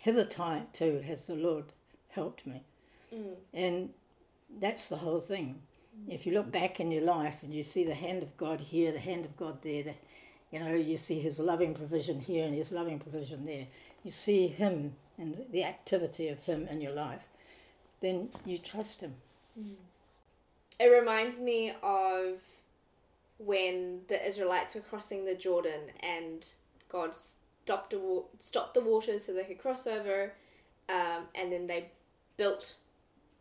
hitherto 0.00 1.00
has 1.00 1.26
the 1.26 1.34
Lord 1.34 1.66
helped 2.10 2.46
me. 2.46 2.62
Mm. 3.14 3.34
And 3.54 3.90
that's 4.60 4.88
the 4.88 4.96
whole 4.96 5.20
thing. 5.20 5.60
If 6.08 6.26
you 6.26 6.32
look 6.32 6.50
back 6.50 6.80
in 6.80 6.90
your 6.90 7.04
life 7.04 7.42
and 7.42 7.52
you 7.52 7.62
see 7.62 7.84
the 7.84 7.94
hand 7.94 8.22
of 8.22 8.36
God 8.36 8.60
here, 8.60 8.92
the 8.92 8.98
hand 8.98 9.24
of 9.24 9.36
God 9.36 9.62
there, 9.62 9.82
the, 9.82 9.94
you 10.50 10.58
know, 10.58 10.74
you 10.74 10.96
see 10.96 11.20
His 11.20 11.38
loving 11.38 11.74
provision 11.74 12.20
here 12.20 12.46
and 12.46 12.54
His 12.54 12.72
loving 12.72 12.98
provision 12.98 13.44
there. 13.44 13.66
You 14.02 14.10
see 14.10 14.46
Him 14.48 14.94
and 15.18 15.44
the 15.50 15.64
activity 15.64 16.28
of 16.28 16.40
Him 16.40 16.66
in 16.68 16.80
your 16.80 16.92
life, 16.92 17.24
then 18.00 18.30
you 18.44 18.58
trust 18.58 19.02
Him. 19.02 19.14
Mm. 19.58 19.74
It 20.80 20.86
reminds 20.86 21.38
me 21.38 21.74
of 21.82 22.38
when 23.38 24.00
the 24.08 24.26
Israelites 24.26 24.74
were 24.74 24.80
crossing 24.80 25.24
the 25.24 25.34
Jordan 25.34 25.80
and 26.00 26.46
God 26.88 27.14
stopped 27.14 27.90
the, 27.90 27.98
wa- 27.98 28.22
stopped 28.38 28.74
the 28.74 28.80
water 28.80 29.18
so 29.18 29.32
they 29.32 29.44
could 29.44 29.58
cross 29.58 29.86
over, 29.86 30.32
um, 30.88 31.24
and 31.34 31.52
then 31.52 31.66
they 31.66 31.90
built 32.36 32.74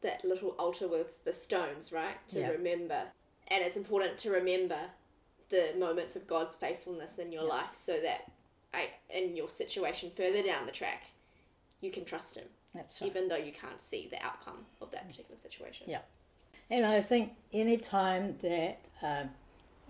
that 0.02 0.24
little 0.26 0.50
altar 0.52 0.88
with 0.88 1.24
the 1.26 1.34
stones, 1.34 1.92
right, 1.92 2.16
to 2.30 2.40
Yeah. 2.40 2.50
remember. 2.50 3.04
And 3.50 3.64
it's 3.64 3.78
important 3.78 4.18
to 4.20 4.32
remember 4.32 4.80
the 5.50 5.74
moments 5.78 6.16
of 6.16 6.26
God's 6.26 6.56
faithfulness 6.56 7.20
in 7.20 7.32
your 7.32 7.44
life 7.44 7.74
so 7.74 8.00
that 8.02 8.32
I, 8.74 8.90
in 9.10 9.36
your 9.36 9.50
situation 9.50 10.10
further 10.16 10.42
down 10.42 10.66
the 10.66 10.72
track, 10.72 11.04
you 11.82 11.92
can 11.92 12.06
trust 12.06 12.38
Him, 12.38 12.48
That's 12.74 13.02
right. 13.02 13.10
even 13.10 13.28
though 13.28 13.36
you 13.36 13.52
can't 13.52 13.82
see 13.82 14.08
the 14.10 14.24
outcome 14.26 14.66
of 14.82 14.92
that 14.92 15.08
particular 15.08 15.36
situation. 15.36 15.88
Yeah. 15.90 16.02
And 16.70 16.86
I 16.86 17.02
think 17.02 17.34
any 17.52 17.76
time 17.78 18.38
that, 18.42 18.80
um, 19.02 19.32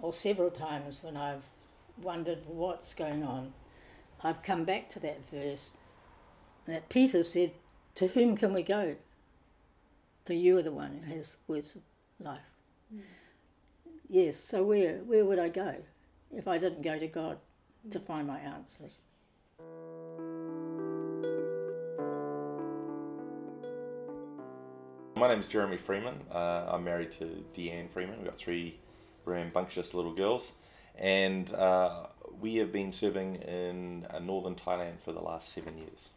or 0.02 0.12
several 0.12 0.50
times 0.50 1.00
when 1.02 1.16
I've 1.16 1.44
wondered 2.02 2.40
what's 2.48 2.94
going 2.94 3.24
on, 3.24 3.54
I've 4.24 4.44
come 4.44 4.66
back 4.66 4.90
to 4.90 5.00
that 5.00 5.30
verse 5.30 5.74
that 6.66 6.90
Peter 6.90 7.24
said, 7.24 7.52
To 7.96 8.08
whom 8.08 8.36
can 8.36 8.54
we 8.54 8.64
go? 8.64 8.96
For 10.26 10.34
you 10.34 10.58
are 10.58 10.62
the 10.62 10.72
one 10.72 11.02
who 11.06 11.16
has 11.16 11.38
words 11.48 11.76
of 11.76 11.82
life. 12.24 12.40
Yes, 14.08 14.36
so 14.36 14.64
where, 14.64 14.98
where 14.98 15.26
would 15.26 15.40
I 15.40 15.50
go 15.50 15.76
if 16.36 16.48
I 16.48 16.58
didn't 16.58 16.82
go 16.82 17.00
to 17.00 17.08
God 17.08 17.38
to 17.90 18.00
find 18.00 18.28
my 18.28 18.40
answers? 18.40 19.02
My 25.16 25.28
name 25.28 25.40
is 25.40 25.48
Jeremy 25.48 25.78
Freeman. 25.78 26.20
Uh, 26.32 26.66
I'm 26.70 26.84
married 26.84 27.12
to 27.14 27.44
Deanne 27.54 27.90
Freeman. 27.90 28.18
We've 28.18 28.26
got 28.26 28.38
three 28.38 28.80
rambunctious 29.32 29.94
little 29.94 30.14
girls. 30.14 30.52
And 30.98 31.52
uh, 31.54 32.08
we 32.40 32.58
have 32.58 32.72
been 32.72 32.92
serving 32.92 33.36
in 33.36 34.06
uh, 34.10 34.20
northern 34.20 34.56
Thailand 34.56 35.00
for 35.00 35.12
the 35.12 35.22
last 35.22 35.50
seven 35.50 35.78
years. 35.78 36.10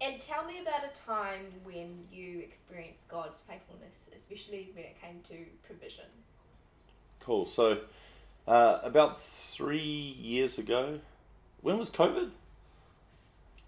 And 0.00 0.20
tell 0.20 0.44
me 0.44 0.60
about 0.60 0.84
a 0.84 0.94
time 0.94 1.46
when 1.64 2.04
you 2.12 2.38
experienced 2.40 3.08
God's 3.08 3.40
faithfulness, 3.40 4.06
especially 4.14 4.70
when 4.74 4.84
it 4.84 4.96
came 5.00 5.20
to 5.24 5.44
provision. 5.66 6.04
Cool. 7.20 7.44
So, 7.46 7.78
uh, 8.46 8.78
about 8.82 9.20
three 9.20 9.78
years 9.78 10.56
ago, 10.58 11.00
when 11.62 11.78
was 11.78 11.90
COVID? 11.90 12.30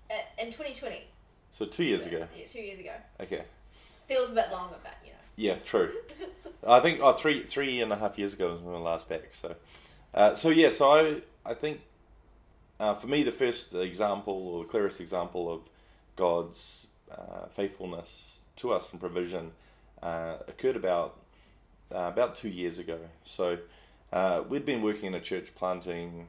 Uh, 0.08 0.14
in 0.38 0.46
2020. 0.46 1.02
So, 1.50 1.66
two 1.66 1.84
years 1.84 2.02
So, 2.02 2.08
ago. 2.08 2.28
Yeah, 2.36 2.46
two 2.46 2.60
years 2.60 2.78
ago. 2.78 2.92
Okay. 3.20 3.42
Feels 4.06 4.30
a 4.30 4.34
bit 4.34 4.50
longer, 4.52 4.76
but 4.82 4.94
you 5.04 5.10
know. 5.10 5.18
Yeah, 5.40 5.54
true. 5.54 5.90
I 6.66 6.80
think 6.80 7.00
oh, 7.00 7.12
three 7.12 7.44
three 7.44 7.80
and 7.80 7.90
a 7.94 7.96
half 7.96 8.18
years 8.18 8.34
ago 8.34 8.52
was 8.52 8.60
were 8.60 8.76
last 8.76 9.08
back. 9.08 9.32
So, 9.32 9.56
uh, 10.12 10.34
so 10.34 10.50
yeah, 10.50 10.68
so 10.68 10.90
I 10.90 11.22
I 11.46 11.54
think 11.54 11.80
uh, 12.78 12.92
for 12.92 13.06
me 13.06 13.22
the 13.22 13.32
first 13.32 13.74
example 13.74 14.34
or 14.34 14.64
the 14.64 14.68
clearest 14.68 15.00
example 15.00 15.50
of 15.50 15.62
God's 16.14 16.88
uh, 17.10 17.46
faithfulness 17.54 18.40
to 18.56 18.74
us 18.74 18.92
and 18.92 19.00
provision 19.00 19.52
uh, 20.02 20.34
occurred 20.46 20.76
about 20.76 21.16
uh, 21.90 22.10
about 22.12 22.34
two 22.34 22.50
years 22.50 22.78
ago. 22.78 22.98
So 23.24 23.56
uh, 24.12 24.42
we'd 24.46 24.66
been 24.66 24.82
working 24.82 25.06
in 25.06 25.14
a 25.14 25.20
church 25.20 25.54
planting 25.54 26.28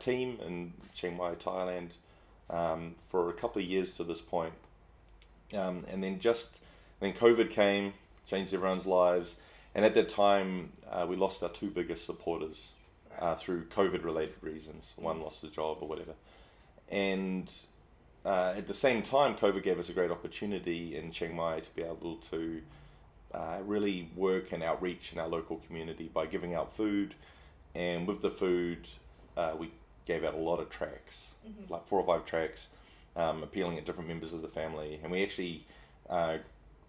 team 0.00 0.38
in 0.44 0.72
Chiang 0.94 1.16
Mai, 1.16 1.36
Thailand, 1.36 1.90
um, 2.50 2.96
for 3.06 3.30
a 3.30 3.34
couple 3.34 3.62
of 3.62 3.68
years 3.68 3.94
to 3.98 4.02
this 4.02 4.20
point. 4.20 4.54
Um, 5.54 5.84
and 5.88 6.02
then 6.02 6.18
just 6.18 6.58
then 6.98 7.12
COVID 7.12 7.50
came, 7.50 7.92
changed 8.26 8.54
everyone's 8.54 8.86
lives, 8.86 9.36
and 9.74 9.84
at 9.84 9.94
that 9.94 10.08
time 10.08 10.70
uh, 10.90 11.06
we 11.08 11.16
lost 11.16 11.42
our 11.42 11.48
two 11.48 11.70
biggest 11.70 12.04
supporters 12.06 12.72
uh, 13.18 13.34
through 13.34 13.64
COVID-related 13.66 14.36
reasons. 14.42 14.92
One 14.96 15.20
lost 15.20 15.42
his 15.42 15.50
job 15.50 15.78
or 15.80 15.88
whatever, 15.88 16.14
and 16.90 17.50
uh, 18.24 18.54
at 18.56 18.68
the 18.68 18.74
same 18.74 19.02
time, 19.02 19.34
COVID 19.34 19.62
gave 19.62 19.78
us 19.78 19.88
a 19.88 19.92
great 19.92 20.10
opportunity 20.10 20.96
in 20.96 21.10
Chiang 21.10 21.34
Mai 21.34 21.60
to 21.60 21.74
be 21.74 21.82
able 21.82 22.16
to 22.30 22.62
uh, 23.34 23.58
really 23.64 24.08
work 24.14 24.52
and 24.52 24.62
outreach 24.62 25.12
in 25.12 25.18
our 25.18 25.26
local 25.28 25.56
community 25.66 26.08
by 26.12 26.26
giving 26.26 26.54
out 26.54 26.72
food, 26.72 27.14
and 27.74 28.06
with 28.06 28.22
the 28.22 28.30
food, 28.30 28.86
uh, 29.36 29.54
we 29.58 29.70
gave 30.04 30.22
out 30.24 30.34
a 30.34 30.38
lot 30.38 30.60
of 30.60 30.70
tracts, 30.70 31.28
Mm-hmm. 31.44 31.72
like 31.72 31.84
four 31.88 31.98
or 31.98 32.06
five 32.06 32.24
tracts, 32.24 32.68
um, 33.16 33.42
appealing 33.42 33.76
at 33.76 33.84
different 33.84 34.08
members 34.08 34.32
of 34.32 34.42
the 34.42 34.48
family, 34.48 35.00
and 35.02 35.10
we 35.10 35.24
actually 35.24 35.66
uh, 36.08 36.36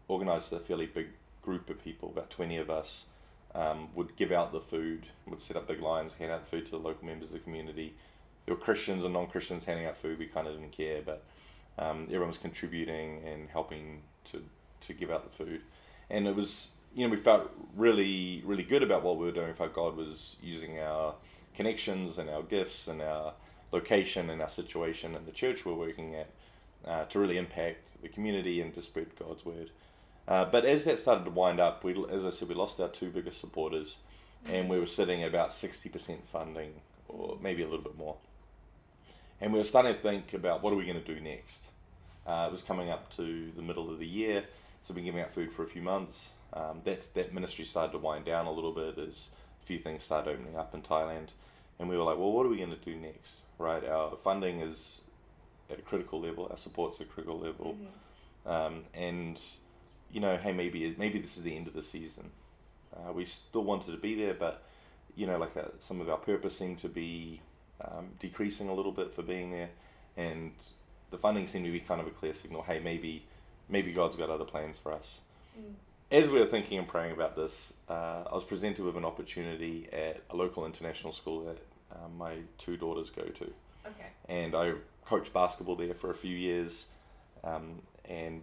organised 0.08 0.52
a 0.52 0.60
fairly 0.60 0.86
big 0.86 1.08
group 1.44 1.70
of 1.70 1.84
people, 1.84 2.10
about 2.10 2.30
twenty 2.30 2.58
of 2.58 2.70
us. 2.70 3.06
Um, 3.56 3.90
would 3.94 4.16
give 4.16 4.32
out 4.32 4.52
the 4.52 4.60
food, 4.60 5.06
would 5.28 5.40
set 5.40 5.56
up 5.56 5.68
big 5.68 5.80
lines, 5.80 6.16
hand 6.16 6.32
out 6.32 6.44
the 6.44 6.50
food 6.50 6.66
to 6.66 6.72
the 6.72 6.80
local 6.80 7.06
members 7.06 7.30
of 7.30 7.34
the 7.34 7.40
community. 7.40 7.94
There 8.48 8.56
were 8.56 8.60
Christians 8.60 9.04
and 9.04 9.14
non 9.14 9.28
Christians 9.28 9.66
handing 9.66 9.86
out 9.86 9.96
food. 9.96 10.18
We 10.18 10.26
kind 10.26 10.48
of 10.48 10.56
didn't 10.56 10.72
care, 10.72 11.04
but 11.06 11.24
um, 11.78 12.06
everyone 12.06 12.30
was 12.30 12.38
contributing 12.38 13.22
and 13.26 13.50
helping 13.50 14.02
to, 14.32 14.44
to 14.82 14.94
give 14.94 15.12
out 15.12 15.24
the 15.24 15.44
food. 15.44 15.62
And 16.10 16.28
it 16.28 16.36
was, 16.36 16.72
you 16.96 17.06
know, 17.06 17.12
we 17.12 17.18
felt 17.18 17.52
really, 17.76 18.42
really 18.46 18.64
good 18.64 18.84
about 18.84 19.04
what 19.04 19.18
we 19.18 19.26
were 19.26 19.32
doing. 19.32 19.48
We 19.48 19.54
felt 19.54 19.74
God 19.74 19.96
was 19.96 20.36
using 20.42 20.80
our 20.80 21.16
connections 21.56 22.18
and 22.18 22.30
our 22.30 22.44
gifts 22.44 22.88
and 22.88 23.02
our 23.02 23.34
location 23.72 24.30
and 24.30 24.42
our 24.42 24.50
situation 24.50 25.16
and 25.16 25.26
the 25.26 25.32
church 25.32 25.66
we're 25.66 25.74
working 25.74 26.16
at 26.16 26.30
uh, 26.86 27.06
to 27.06 27.20
really 27.20 27.38
impact 27.38 27.90
the 28.02 28.10
community 28.10 28.62
and 28.62 28.74
to 28.76 28.82
spread 28.82 29.16
God's 29.18 29.46
word. 29.46 29.72
Uh, 30.28 30.46
but 30.46 30.66
as 30.66 30.86
that 30.86 31.00
started 31.00 31.26
to 31.26 31.32
wind 31.32 31.60
up, 31.60 31.84
we, 31.84 31.94
as 32.10 32.26
I 32.26 32.30
said, 32.30 32.48
we 32.48 32.56
lost 32.56 32.80
our 32.80 32.88
two 32.88 33.10
biggest 33.10 33.40
supporters, 33.40 33.98
and 34.46 34.70
we 34.70 34.80
were 34.80 34.86
sitting 34.86 35.22
at 35.24 35.30
about 35.30 35.52
sixty 35.52 35.90
percent 35.90 36.26
funding, 36.28 36.74
or 37.08 37.38
maybe 37.42 37.62
a 37.62 37.66
little 37.66 37.84
bit 37.84 37.98
more. 37.98 38.16
And 39.42 39.52
we 39.52 39.60
were 39.60 39.66
starting 39.66 39.94
to 39.94 40.00
think 40.00 40.34
about 40.34 40.64
what 40.64 40.72
are 40.72 40.78
we 40.78 40.86
going 40.86 41.02
to 41.02 41.14
do 41.14 41.20
next. 41.20 41.66
Uh, 42.26 42.46
it 42.48 42.52
was 42.54 42.64
coming 42.64 42.90
up 42.90 43.14
to 43.18 43.52
the 43.56 43.62
middle 43.62 43.92
of 43.92 44.00
the 44.00 44.08
year, 44.08 44.42
so 44.84 44.94
we've 44.94 44.96
been 44.96 45.06
giving 45.06 45.22
out 45.22 45.34
food 45.34 45.52
for 45.52 45.64
a 45.64 45.68
few 45.68 45.82
months. 45.82 46.32
Um, 46.54 46.82
that's 46.86 47.08
that 47.08 47.34
ministry 47.34 47.66
started 47.66 47.92
to 47.92 47.98
wind 47.98 48.24
down 48.26 48.46
a 48.46 48.52
little 48.52 48.72
bit 48.72 48.98
as 48.98 49.30
a 49.62 49.66
few 49.66 49.80
things 49.80 50.04
started 50.04 50.32
opening 50.32 50.56
up 50.56 50.74
in 50.74 50.82
Thailand, 50.82 51.30
and 51.80 51.90
we 51.90 51.98
were 51.98 52.04
like, 52.04 52.18
well, 52.18 52.32
what 52.32 52.46
are 52.46 52.50
we 52.50 52.58
going 52.58 52.70
to 52.70 52.76
do 52.78 52.96
next? 52.96 53.42
Right, 53.58 53.84
our 53.86 54.16
funding 54.24 54.62
is 54.62 55.02
at 55.70 55.80
a 55.80 55.82
critical 55.82 56.22
level, 56.22 56.48
our 56.50 56.58
support's 56.58 57.02
at 57.02 57.08
a 57.08 57.10
critical 57.10 57.40
level, 57.40 57.76
um, 58.46 58.84
and 58.94 59.42
you 60.14 60.20
know, 60.22 60.38
hey, 60.38 60.54
maybe 60.54 60.96
maybe 60.98 61.20
this 61.20 61.38
is 61.38 61.44
the 61.44 61.56
end 61.58 61.68
of 61.68 61.74
the 61.74 61.82
season. 61.82 62.30
Uh, 62.96 63.12
we 63.12 63.26
still 63.26 63.64
wanted 63.64 63.92
to 63.92 63.98
be 63.98 64.14
there, 64.16 64.34
but 64.36 64.64
you 65.16 65.26
know, 65.28 65.38
like 65.38 65.58
uh 65.58 65.64
some 65.80 66.00
of 66.02 66.10
our 66.10 66.18
purpose 66.18 66.58
seemed 66.58 66.78
to 66.80 66.88
be 66.90 67.42
um, 67.84 68.10
decreasing 68.20 68.70
a 68.70 68.74
little 68.74 68.92
bit 68.92 69.12
for 69.12 69.24
being 69.24 69.52
there, 69.52 69.70
and 70.16 70.52
the 71.12 71.18
funding 71.18 71.48
seemed 71.48 71.66
to 71.66 71.72
be 71.72 71.80
kind 71.80 72.00
of 72.00 72.08
a 72.08 72.12
clear 72.12 72.34
signal. 72.34 72.62
Hey, 72.62 72.80
maybe 72.80 73.26
maybe 73.70 73.92
God's 73.94 74.16
got 74.16 74.30
other 74.30 74.46
plans 74.46 74.78
for 74.78 74.94
us. 74.94 75.20
As 76.12 76.30
we 76.30 76.40
were 76.40 76.46
thinking 76.46 76.78
and 76.78 76.88
praying 76.88 77.14
about 77.14 77.36
this, 77.36 77.74
uh, 77.90 78.24
I 78.30 78.34
was 78.34 78.44
presented 78.44 78.86
with 78.86 78.96
an 78.98 79.06
opportunity 79.06 79.88
at 79.92 80.22
a 80.30 80.36
local 80.36 80.66
international 80.66 81.12
school 81.12 81.46
that 81.46 81.58
um, 81.96 82.18
my 82.18 82.36
two 82.60 82.78
daughters 82.78 83.10
go 83.10 83.24
to 83.24 83.54
Okay. 83.86 84.10
and 84.30 84.56
I 84.56 84.74
coached 85.06 85.34
basketball 85.34 85.76
there 85.76 85.94
for 85.96 86.12
a 86.12 86.16
few 86.16 86.36
years, 86.36 86.86
um, 87.44 87.82
and 88.06 88.42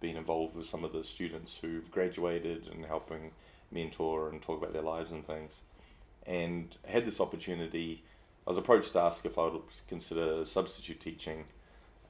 been 0.00 0.16
involved 0.16 0.54
with 0.56 0.66
some 0.66 0.84
of 0.84 0.92
the 0.92 1.04
students 1.04 1.58
who've 1.58 1.90
graduated 1.90 2.68
and 2.68 2.84
helping 2.84 3.32
mentor 3.70 4.28
and 4.28 4.42
talk 4.42 4.58
about 4.60 4.72
their 4.72 4.82
lives 4.82 5.10
and 5.12 5.26
things. 5.26 5.60
And 6.26 6.74
I 6.86 6.90
had 6.92 7.04
this 7.06 7.20
opportunity. 7.20 8.02
I 8.46 8.50
was 8.50 8.58
approached 8.58 8.92
to 8.92 9.00
ask 9.00 9.24
if 9.24 9.38
I 9.38 9.44
would 9.46 9.62
consider 9.88 10.44
substitute 10.44 11.00
teaching, 11.00 11.44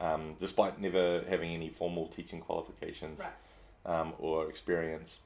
um, 0.00 0.34
despite 0.40 0.80
never 0.80 1.22
having 1.28 1.50
any 1.50 1.68
formal 1.68 2.06
teaching 2.08 2.40
qualifications 2.40 3.20
Right. 3.20 4.00
um, 4.00 4.14
or 4.18 4.48
experience. 4.48 5.20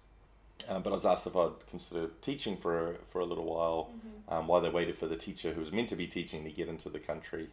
Um, 0.68 0.82
but 0.82 0.90
I 0.92 0.96
was 0.96 1.06
asked 1.06 1.26
if 1.26 1.34
I'd 1.36 1.66
consider 1.70 2.08
teaching 2.20 2.56
for 2.56 2.96
for 3.10 3.20
a 3.20 3.24
little 3.24 3.44
while, 3.46 3.90
um, 4.28 4.46
while 4.46 4.60
they 4.60 4.68
waited 4.68 4.98
for 4.98 5.06
the 5.06 5.16
teacher 5.16 5.52
who 5.54 5.60
was 5.60 5.72
meant 5.72 5.88
to 5.88 5.96
be 5.96 6.06
teaching 6.06 6.44
to 6.44 6.50
get 6.50 6.68
into 6.68 6.90
the 6.90 6.98
country, 6.98 7.48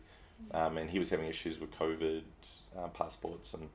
um, 0.51 0.77
and 0.77 0.89
he 0.89 0.99
was 0.99 1.09
having 1.09 1.25
issues 1.27 1.57
with 1.59 1.71
COVID, 1.79 2.23
uh, 2.77 2.87
passports 2.89 3.53
and 3.53 3.69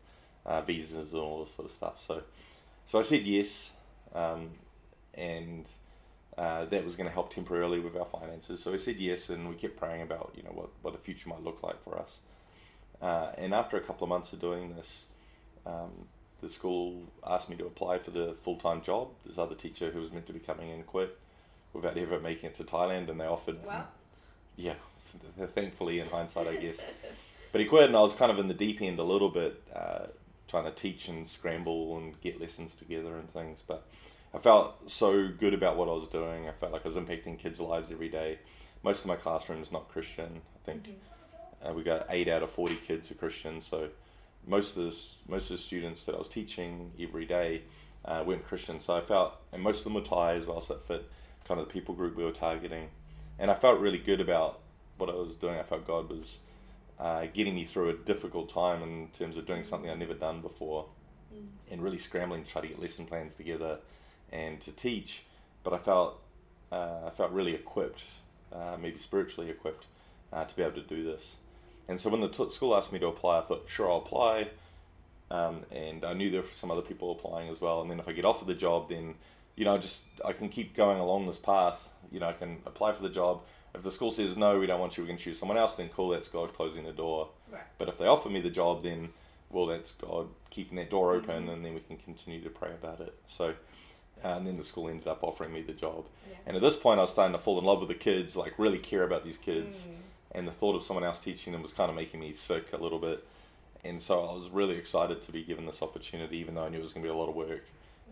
uh, 0.47 0.61
visas 0.63 1.13
and 1.13 1.23
all 1.23 1.45
this 1.45 1.55
sort 1.55 1.67
of 1.67 1.73
stuff. 1.73 2.01
So, 2.01 2.23
so 2.87 2.99
I 2.99 3.03
said 3.03 3.23
yes, 3.23 3.73
um, 4.15 4.51
and 5.15 5.69
uh, 6.37 6.65
that 6.67 6.85
was 6.85 6.97
going 6.97 7.09
to 7.09 7.13
help 7.13 7.33
temporarily 7.33 7.81
with 7.81 7.97
our 7.97 8.07
finances. 8.07 8.63
So 8.63 8.73
I 8.73 8.77
said 8.77 8.97
yes, 8.97 9.29
and 9.29 9.49
we 9.49 9.55
kept 9.55 9.77
praying 9.77 10.03
about 10.03 10.33
you 10.37 10.43
know 10.43 10.51
what 10.51 10.71
what 10.83 10.93
the 10.93 11.01
future 11.01 11.29
might 11.29 11.43
look 11.43 11.63
like 11.63 11.83
for 11.83 11.99
us. 11.99 12.21
Uh, 13.01 13.33
and 13.37 13.53
after 13.53 13.77
a 13.77 13.81
couple 13.81 14.05
of 14.05 14.09
months 14.09 14.33
of 14.33 14.41
doing 14.41 14.75
this, 14.77 15.07
um, 15.67 15.91
the 16.41 16.49
school 16.49 17.03
asked 17.27 17.49
me 17.49 17.57
to 17.57 17.67
apply 17.67 17.99
for 17.99 18.11
the 18.11 18.35
full 18.43 18.57
time 18.57 18.83
job. 18.83 19.09
This 19.27 19.39
other 19.39 19.55
teacher 19.55 19.91
who 19.91 20.01
was 20.01 20.13
meant 20.13 20.27
to 20.27 20.33
be 20.33 20.39
coming 20.39 20.71
in 20.71 20.83
quit 20.85 21.19
without 21.73 21.97
ever 21.97 22.21
making 22.21 22.51
it 22.51 22.55
to 22.57 22.65
Thailand, 22.65 23.09
and 23.09 23.21
they 23.21 23.27
offered. 23.27 23.65
Wow. 23.65 23.87
Yeah, 24.57 24.75
thankfully 25.55 26.01
in 26.01 26.09
hindsight, 26.09 26.47
I 26.47 26.57
guess. 26.57 26.81
But 27.53 27.61
he 27.61 27.67
quit, 27.67 27.85
and 27.85 27.97
I 27.97 28.01
was 28.01 28.15
kind 28.15 28.31
of 28.31 28.39
in 28.39 28.49
the 28.49 28.55
deep 28.55 28.81
end 28.83 28.99
a 28.99 29.05
little 29.05 29.29
bit, 29.29 29.63
uh, 29.75 30.07
trying 30.53 30.65
to 30.65 30.71
teach 30.71 31.09
and 31.09 31.27
scramble 31.27 31.97
and 31.97 32.21
get 32.21 32.39
lessons 32.39 32.75
together 32.75 33.17
and 33.17 33.33
things. 33.33 33.63
But 33.67 33.89
I 34.35 34.39
felt 34.39 34.91
so 34.91 35.29
good 35.29 35.55
about 35.55 35.79
what 35.79 35.89
I 35.89 35.93
was 35.93 36.09
doing. 36.09 36.47
I 36.47 36.53
felt 36.53 36.73
like 36.73 36.85
I 36.85 36.89
was 36.89 36.97
impacting 36.99 37.39
kids' 37.39 37.59
lives 37.59 37.91
every 37.91 38.11
day. 38.11 38.39
Most 38.83 39.01
of 39.01 39.07
my 39.07 39.17
classroom 39.17 39.63
is 39.63 39.73
not 39.73 39.89
Christian. 39.89 40.43
I 40.55 40.61
think 40.67 40.91
uh, 41.67 41.73
we 41.73 41.83
got 41.83 42.07
eight 42.11 42.29
out 42.29 42.43
of 42.43 42.51
forty 42.51 42.77
kids 42.77 43.11
are 43.11 43.15
Christian. 43.15 43.63
So 43.63 43.89
most 44.47 44.77
of 44.77 44.85
the 44.85 44.97
most 45.27 45.51
of 45.51 45.57
the 45.57 45.63
students 45.63 46.05
that 46.05 46.15
I 46.15 46.19
was 46.19 46.29
teaching 46.29 46.93
every 47.01 47.25
day 47.25 47.63
uh, 48.05 48.23
weren't 48.27 48.47
Christian. 48.47 48.79
So 48.79 48.95
I 48.95 49.01
felt, 49.01 49.37
and 49.53 49.63
most 49.63 49.79
of 49.79 49.85
them 49.85 49.95
were 49.95 50.03
Thai 50.03 50.35
as 50.35 50.45
well, 50.45 50.61
so 50.61 50.75
it 50.75 50.83
fit 50.83 51.11
kind 51.49 51.59
of 51.59 51.67
the 51.67 51.73
people 51.73 51.95
group 51.95 52.15
we 52.15 52.25
were 52.25 52.31
targeting. 52.31 52.89
And 53.39 53.51
I 53.51 53.55
felt 53.55 53.81
really 53.81 53.99
good 53.99 54.21
about 54.21 54.61
what 54.99 55.09
I 55.09 55.15
was 55.15 55.37
doing. 55.37 55.59
I 55.59 55.63
felt 55.63 55.87
God 55.87 56.11
was 56.11 56.41
uh, 56.99 57.27
getting 57.33 57.55
me 57.55 57.65
through 57.65 57.91
a 57.91 57.95
difficult 57.95 58.49
time 58.49 58.83
in 58.83 59.09
terms 59.13 59.37
of 59.37 59.47
doing 59.47 59.65
something 59.65 59.91
I'd 59.91 59.99
never 59.99 60.15
done 60.15 60.41
before, 60.41 60.87
and 61.71 61.83
really 61.83 61.99
scrambling 61.99 62.45
to 62.45 62.51
try 62.51 62.63
to 62.63 62.69
get 62.69 62.81
lesson 62.81 63.07
plans 63.07 63.35
together 63.37 63.79
and 64.31 64.61
to 64.61 64.73
teach. 64.73 65.23
But 65.65 65.73
I 65.73 65.79
felt 65.79 66.21
uh, 66.71 67.07
I 67.07 67.11
felt 67.11 67.33
really 67.33 67.55
equipped, 67.55 68.03
uh, 68.53 68.77
maybe 68.81 68.99
spiritually 68.99 69.51
equipped, 69.51 69.87
uh, 70.33 70.45
to 70.45 70.57
be 70.57 70.63
able 70.63 70.75
to 70.75 70.83
do 70.83 71.05
this. 71.05 71.37
And 71.89 72.01
so 72.01 72.11
when 72.11 72.21
the 72.21 72.29
t- 72.29 72.51
school 72.51 72.75
asked 72.75 72.93
me 72.93 72.99
to 73.01 73.09
apply, 73.09 73.39
I 73.39 73.43
thought, 73.43 73.69
sure, 73.69 73.91
I'll 73.91 73.99
apply. 73.99 74.49
Um, 75.31 75.63
and 75.71 76.05
I 76.05 76.13
knew 76.13 76.31
there 76.31 76.43
were 76.43 76.49
some 76.53 76.71
other 76.71 76.83
people 76.83 77.13
applying 77.13 77.49
as 77.49 77.61
well. 77.61 77.81
And 77.81 77.91
then 77.91 77.99
if 77.99 78.09
I 78.09 78.13
get 78.13 78.25
offered 78.25 78.49
the 78.49 78.55
job, 78.55 78.91
then 78.91 79.15
you 79.57 79.65
know, 79.65 79.79
just 79.79 80.05
I 80.25 80.33
can 80.33 80.49
keep 80.49 80.75
going 80.75 80.99
along 80.99 81.27
this 81.27 81.39
path. 81.39 81.89
You 82.11 82.21
know, 82.21 82.29
I 82.29 82.33
can 82.33 82.59
apply 82.67 82.93
for 82.93 83.03
the 83.03 83.09
job. 83.09 83.43
If 83.75 83.83
the 83.83 83.91
school 83.91 84.11
says 84.11 84.37
no, 84.37 84.59
we 84.59 84.67
don't 84.67 84.81
want 84.81 84.97
you, 84.97 85.05
we 85.05 85.09
can 85.09 85.17
choose 85.17 85.39
someone 85.39 85.57
else. 85.57 85.77
Then 85.77 85.89
cool, 85.89 86.11
that's 86.11 86.29
God 86.29 86.55
closing 86.55 86.85
the 86.85 86.93
door. 86.93 87.29
Right. 87.51 87.63
But 87.79 87.89
if 87.89 87.99
they 87.99 88.07
offer 88.07 88.29
me 88.29 88.41
the 88.41 88.51
job, 88.51 88.83
then 88.83 89.11
well, 89.51 89.67
that's 89.67 89.93
God 89.93 90.29
keeping 90.51 90.77
that 90.77 90.91
door 90.91 91.15
open, 91.15 91.43
mm-hmm. 91.43 91.51
and 91.51 91.65
then 91.65 91.75
we 91.75 91.81
can 91.81 91.99
continue 91.99 92.43
to 92.43 92.51
pray 92.51 92.71
about 92.71 93.01
it. 93.01 93.15
So, 93.27 93.55
uh, 94.25 94.29
and 94.29 94.47
then 94.47 94.57
the 94.57 94.65
school 94.65 94.89
ended 94.89 95.07
up 95.07 95.23
offering 95.23 95.53
me 95.53 95.63
the 95.63 95.73
job. 95.73 96.07
Yeah. 96.29 96.37
And 96.47 96.57
at 96.57 96.63
this 96.63 96.77
point, 96.77 96.99
I 96.99 97.03
was 97.03 97.11
starting 97.11 97.35
to 97.35 97.39
fall 97.39 97.59
in 97.59 97.65
love 97.65 97.81
with 97.81 97.89
the 97.89 97.95
kids, 97.95 98.35
like 98.35 98.59
really 98.59 98.79
care 98.79 99.05
about 99.05 99.25
these 99.25 99.37
kids. 99.37 99.87
Mm. 99.87 99.95
And 100.35 100.49
the 100.49 100.53
thought 100.53 100.75
of 100.75 100.83
someone 100.83 101.05
else 101.05 101.21
teaching 101.23 101.53
them 101.53 101.61
was 101.61 101.75
kind 101.75 101.91
of 101.91 101.97
making 101.97 102.21
me 102.21 102.33
sick 102.33 102.73
a 102.73 102.79
little 102.79 102.99
bit. 102.99 103.27
And 103.85 104.01
so 104.01 104.25
I 104.25 104.33
was 104.33 104.49
really 104.49 104.77
excited 104.77 105.21
to 105.23 105.33
be 105.33 105.43
given 105.43 105.67
this 105.67 105.83
opportunity, 105.83 106.39
even 106.39 106.55
though 106.55 106.65
I 106.65 106.69
knew 106.71 106.79
it 106.79 106.83
was 106.83 106.93
going 106.95 107.05
to 107.05 107.09
be 107.09 107.15
a 107.15 107.19
lot 107.19 107.29
of 107.29 107.35
work, 107.35 107.65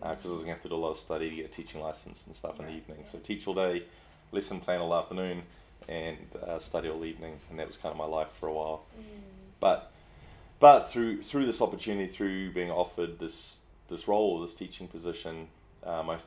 uh, 0.03 0.13
because 0.13 0.29
I 0.29 0.33
was 0.33 0.43
going 0.43 0.47
to 0.47 0.53
have 0.53 0.61
to 0.61 0.69
do 0.69 0.75
a 0.75 0.77
lot 0.77 0.91
of 0.91 0.97
study 0.97 1.29
to 1.29 1.35
get 1.35 1.45
a 1.45 1.49
teaching 1.49 1.81
license 1.81 2.27
and 2.27 2.35
stuff 2.35 2.59
in 2.59 2.67
the 2.67 2.73
evening. 2.73 3.05
So 3.05 3.17
teach 3.17 3.47
all 3.47 3.55
day, 3.55 3.83
lesson 4.31 4.59
plan 4.59 4.79
all 4.81 4.93
afternoon, 4.93 5.43
and 5.87 6.17
uh, 6.47 6.59
study 6.59 6.89
all 6.89 7.03
evening. 7.05 7.39
And 7.49 7.59
that 7.59 7.67
was 7.67 7.77
kind 7.77 7.91
of 7.91 7.97
my 7.97 8.05
life 8.05 8.29
for 8.39 8.47
a 8.47 8.53
while. 8.53 8.85
But 9.59 9.91
but 10.59 10.89
through 10.89 11.23
through 11.23 11.45
this 11.45 11.61
opportunity, 11.61 12.07
through 12.11 12.51
being 12.51 12.71
offered 12.71 13.19
this 13.19 13.59
this 13.89 14.07
role, 14.07 14.39
this 14.41 14.55
teaching 14.55 14.87
position, 14.87 15.47
uh, 15.83 16.03
my 16.03 16.17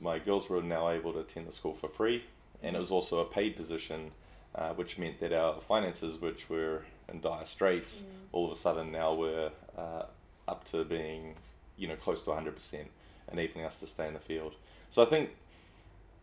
my 0.00 0.18
girls 0.18 0.48
were 0.48 0.62
now 0.62 0.88
able 0.88 1.12
to 1.12 1.20
attend 1.20 1.46
the 1.46 1.52
school 1.52 1.74
for 1.74 1.88
free, 1.88 2.24
and 2.62 2.76
it 2.76 2.78
was 2.78 2.90
also 2.90 3.20
a 3.20 3.24
paid 3.24 3.56
position, 3.56 4.12
uh, 4.54 4.70
which 4.70 4.98
meant 4.98 5.20
that 5.20 5.32
our 5.32 5.60
finances, 5.60 6.20
which 6.20 6.48
were 6.48 6.82
in 7.12 7.20
dire 7.20 7.44
straits, 7.44 8.04
all 8.32 8.46
of 8.46 8.52
a 8.52 8.54
sudden 8.54 8.90
now 8.90 9.14
were 9.14 9.50
uh, 9.76 10.04
up 10.48 10.64
to 10.64 10.84
being, 10.84 11.36
you 11.76 11.86
know, 11.88 11.96
close 11.96 12.22
to 12.22 12.30
100%, 12.30 12.86
enabling 13.30 13.64
us 13.64 13.80
to 13.80 13.86
stay 13.86 14.06
in 14.06 14.14
the 14.14 14.20
field. 14.20 14.54
So 14.90 15.02
I 15.02 15.06
think, 15.06 15.30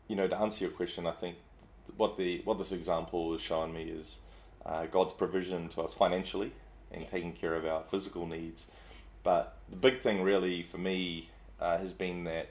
you 0.10 0.16
know, 0.18 0.28
to 0.28 0.38
answer 0.38 0.66
your 0.66 0.74
question, 0.74 1.08
I 1.08 1.12
think 1.12 1.38
what 1.96 2.18
the 2.18 2.42
what 2.44 2.58
this 2.58 2.74
example 2.74 3.34
is 3.34 3.42
showing 3.42 3.74
me 3.74 3.84
is 3.84 4.20
uh, 4.66 4.86
God's 4.88 5.14
provision 5.14 5.70
to 5.70 5.82
us 5.84 5.94
financially 5.94 6.52
and 6.92 7.02
Yes. 7.04 7.12
taking 7.12 7.34
care 7.34 7.54
of 7.56 7.66
our 7.66 7.84
physical 7.84 8.26
needs. 8.26 8.66
But 9.24 9.58
the 9.70 9.76
big 9.78 10.00
thing, 10.00 10.24
really, 10.24 10.64
for 10.64 10.80
me, 10.80 11.30
uh, 11.62 11.78
has 11.78 11.94
been 11.94 12.24
that 12.26 12.50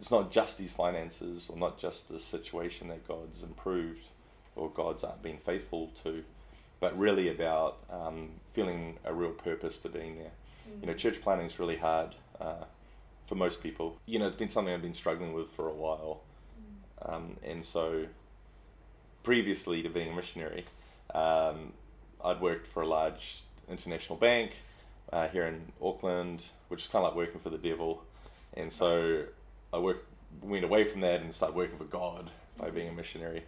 it's 0.00 0.10
not 0.10 0.30
just 0.30 0.56
these 0.58 0.72
finances 0.72 1.48
or 1.50 1.56
not 1.56 1.78
just 1.78 2.08
the 2.08 2.18
situation 2.18 2.88
that 2.88 3.06
God's 3.06 3.42
improved 3.42 4.06
or 4.56 4.70
God's 4.70 5.04
uh, 5.04 5.12
been 5.22 5.38
faithful 5.38 5.90
to, 6.04 6.24
but 6.80 6.96
really 6.98 7.28
about 7.28 7.78
um, 7.90 8.30
feeling 8.52 8.98
a 9.04 9.12
real 9.12 9.32
purpose 9.32 9.78
to 9.80 9.88
being 9.88 10.16
there. 10.16 10.32
You 10.80 10.86
know, 10.86 10.94
church 10.94 11.20
planting 11.20 11.46
is 11.46 11.58
really 11.58 11.76
hard 11.76 12.14
uh, 12.40 12.64
for 13.26 13.34
most 13.34 13.62
people. 13.62 13.98
You 14.06 14.18
know, 14.18 14.26
it's 14.26 14.36
been 14.36 14.48
something 14.48 14.72
I've 14.72 14.80
been 14.82 14.94
struggling 14.94 15.34
with 15.34 15.50
for 15.50 15.68
a 15.68 15.74
while. 15.74 16.22
Um, 17.02 17.36
and 17.42 17.64
so, 17.64 18.06
previously 19.22 19.82
to 19.82 19.88
being 19.88 20.12
a 20.12 20.16
missionary, 20.16 20.64
um, 21.14 21.72
I'd 22.24 22.40
worked 22.40 22.66
for 22.66 22.82
a 22.82 22.86
large 22.86 23.42
international 23.68 24.18
bank 24.18 24.52
uh, 25.12 25.28
here 25.28 25.46
in 25.46 25.72
Auckland, 25.82 26.42
which 26.68 26.82
is 26.82 26.88
kind 26.88 27.04
of 27.04 27.10
like 27.10 27.16
working 27.16 27.40
for 27.40 27.50
the 27.50 27.58
devil. 27.58 28.02
And 28.54 28.72
so, 28.72 29.24
I 29.72 29.78
worked, 29.78 30.08
went 30.42 30.64
away 30.64 30.84
from 30.84 31.00
that 31.00 31.20
and 31.20 31.34
started 31.34 31.56
working 31.56 31.78
for 31.78 31.84
God 31.84 32.30
by 32.56 32.70
being 32.70 32.88
a 32.88 32.92
missionary. 32.92 33.44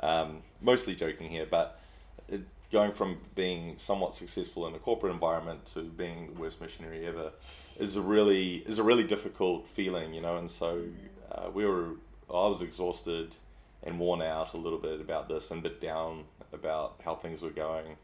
Um, 0.00 0.42
mostly 0.60 0.94
joking 0.94 1.30
here, 1.30 1.46
but 1.48 1.80
it, 2.28 2.42
going 2.72 2.90
from 2.90 3.18
being 3.34 3.76
somewhat 3.76 4.14
successful 4.14 4.66
in 4.66 4.74
a 4.74 4.78
corporate 4.78 5.12
environment 5.12 5.66
to 5.66 5.82
being 5.82 6.32
the 6.32 6.40
worst 6.40 6.60
missionary 6.60 7.06
ever 7.06 7.30
is 7.78 7.96
a 7.96 8.00
really 8.00 8.56
is 8.66 8.78
a 8.78 8.82
really 8.82 9.04
difficult 9.04 9.68
feeling, 9.68 10.14
you 10.14 10.22
know. 10.22 10.38
And 10.38 10.50
so 10.50 10.82
uh, 11.30 11.50
we 11.52 11.66
were, 11.66 11.90
I 12.32 12.48
was 12.48 12.62
exhausted 12.62 13.34
and 13.82 13.98
worn 13.98 14.22
out 14.22 14.54
a 14.54 14.56
little 14.56 14.78
bit 14.78 15.00
about 15.00 15.28
this 15.28 15.50
and 15.50 15.60
a 15.60 15.62
bit 15.68 15.80
down 15.80 16.24
about 16.52 17.00
how 17.04 17.14
things 17.14 17.42
were 17.42 17.50
going 17.50 17.96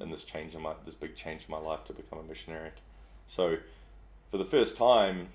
and 0.00 0.12
this 0.12 0.24
change 0.24 0.54
in 0.54 0.62
my 0.62 0.74
this 0.84 0.94
big 0.94 1.16
change 1.16 1.46
in 1.48 1.50
my 1.50 1.58
life 1.58 1.84
to 1.86 1.92
become 1.92 2.18
a 2.18 2.22
missionary. 2.22 2.70
So 3.26 3.56
for 4.30 4.38
the 4.38 4.44
first 4.44 4.76
time, 4.76 5.28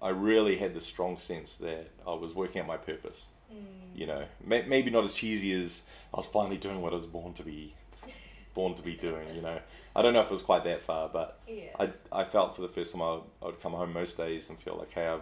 I 0.00 0.10
really 0.10 0.56
had 0.56 0.74
this 0.74 0.86
strong 0.86 1.16
sense 1.16 1.56
that 1.56 1.88
I 2.06 2.14
was 2.14 2.34
working 2.34 2.60
out 2.60 2.66
my 2.66 2.76
purpose. 2.76 3.26
Mm. 3.52 3.98
You 3.98 4.06
know, 4.06 4.24
may, 4.44 4.62
maybe 4.62 4.90
not 4.90 5.04
as 5.04 5.14
cheesy 5.14 5.52
as 5.62 5.82
I 6.12 6.18
was 6.18 6.26
finally 6.26 6.56
doing 6.56 6.80
what 6.80 6.92
I 6.92 6.96
was 6.96 7.06
born 7.06 7.34
to 7.34 7.42
be, 7.42 7.74
born 8.54 8.74
to 8.74 8.82
be 8.82 8.94
doing. 8.94 9.34
You 9.34 9.42
know, 9.42 9.58
I 9.94 10.02
don't 10.02 10.12
know 10.12 10.20
if 10.20 10.26
it 10.26 10.32
was 10.32 10.42
quite 10.42 10.64
that 10.64 10.82
far, 10.82 11.08
but 11.08 11.38
Yeah. 11.46 11.70
I, 11.78 11.92
I 12.10 12.24
felt 12.24 12.56
for 12.56 12.62
the 12.62 12.68
first 12.68 12.92
time 12.92 13.02
I 13.02 13.20
I 13.42 13.46
would 13.46 13.60
come 13.62 13.72
home 13.72 13.92
most 13.92 14.16
days 14.16 14.48
and 14.48 14.58
feel 14.58 14.76
like, 14.76 14.92
hey, 14.92 15.06
I've 15.06 15.20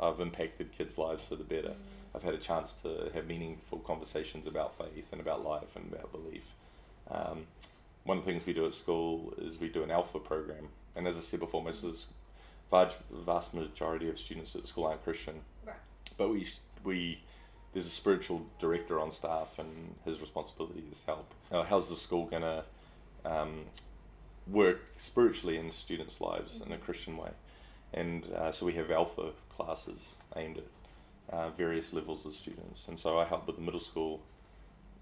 I've 0.00 0.20
impacted 0.20 0.72
kids' 0.72 0.96
lives 0.98 1.26
for 1.26 1.36
the 1.36 1.44
better. 1.44 1.74
I've 2.14 2.22
had 2.22 2.34
a 2.34 2.38
chance 2.38 2.72
to 2.82 3.10
have 3.14 3.26
meaningful 3.26 3.78
conversations 3.80 4.46
about 4.46 4.76
faith 4.76 5.08
and 5.12 5.20
about 5.20 5.44
life 5.44 5.76
and 5.76 5.92
about 5.92 6.10
belief. 6.10 6.42
Um, 7.10 7.46
one 8.04 8.18
of 8.18 8.24
the 8.24 8.30
things 8.32 8.46
we 8.46 8.52
do 8.52 8.66
at 8.66 8.74
school 8.74 9.34
is 9.38 9.60
we 9.60 9.68
do 9.68 9.82
an 9.82 9.90
alpha 9.90 10.18
program, 10.18 10.68
and 10.96 11.06
as 11.06 11.18
I 11.18 11.20
said 11.20 11.40
before, 11.40 11.62
most 11.62 11.84
of 11.84 11.92
the 11.92 11.98
vast, 12.70 12.98
vast 13.12 13.54
majority 13.54 14.08
of 14.08 14.18
students 14.18 14.54
at 14.56 14.62
the 14.62 14.68
school 14.68 14.86
aren't 14.86 15.04
Christian, 15.04 15.42
Right. 15.66 15.76
but 16.16 16.30
we 16.30 16.46
we 16.82 17.20
there's 17.72 17.86
a 17.86 17.90
spiritual 17.90 18.46
director 18.58 18.98
on 18.98 19.12
staff, 19.12 19.58
and 19.58 19.94
his 20.04 20.20
responsibility 20.20 20.82
is 20.90 21.04
help. 21.04 21.32
Uh, 21.52 21.62
how's 21.62 21.88
the 21.88 21.94
school 21.96 22.26
gonna 22.26 22.64
um, 23.24 23.66
work 24.48 24.80
spiritually 24.96 25.56
in 25.56 25.70
students' 25.70 26.20
lives 26.20 26.60
in 26.64 26.72
a 26.72 26.78
Christian 26.78 27.16
way? 27.16 27.30
And 27.92 28.24
uh, 28.34 28.52
so 28.52 28.66
we 28.66 28.72
have 28.74 28.90
alpha 28.90 29.30
classes 29.48 30.16
aimed 30.36 30.58
at 30.58 30.64
uh, 31.34 31.50
various 31.50 31.92
levels 31.92 32.26
of 32.26 32.34
students, 32.34 32.86
and 32.88 32.98
so 32.98 33.18
I 33.18 33.24
help 33.24 33.46
with 33.46 33.56
the 33.56 33.62
middle 33.62 33.80
school, 33.80 34.20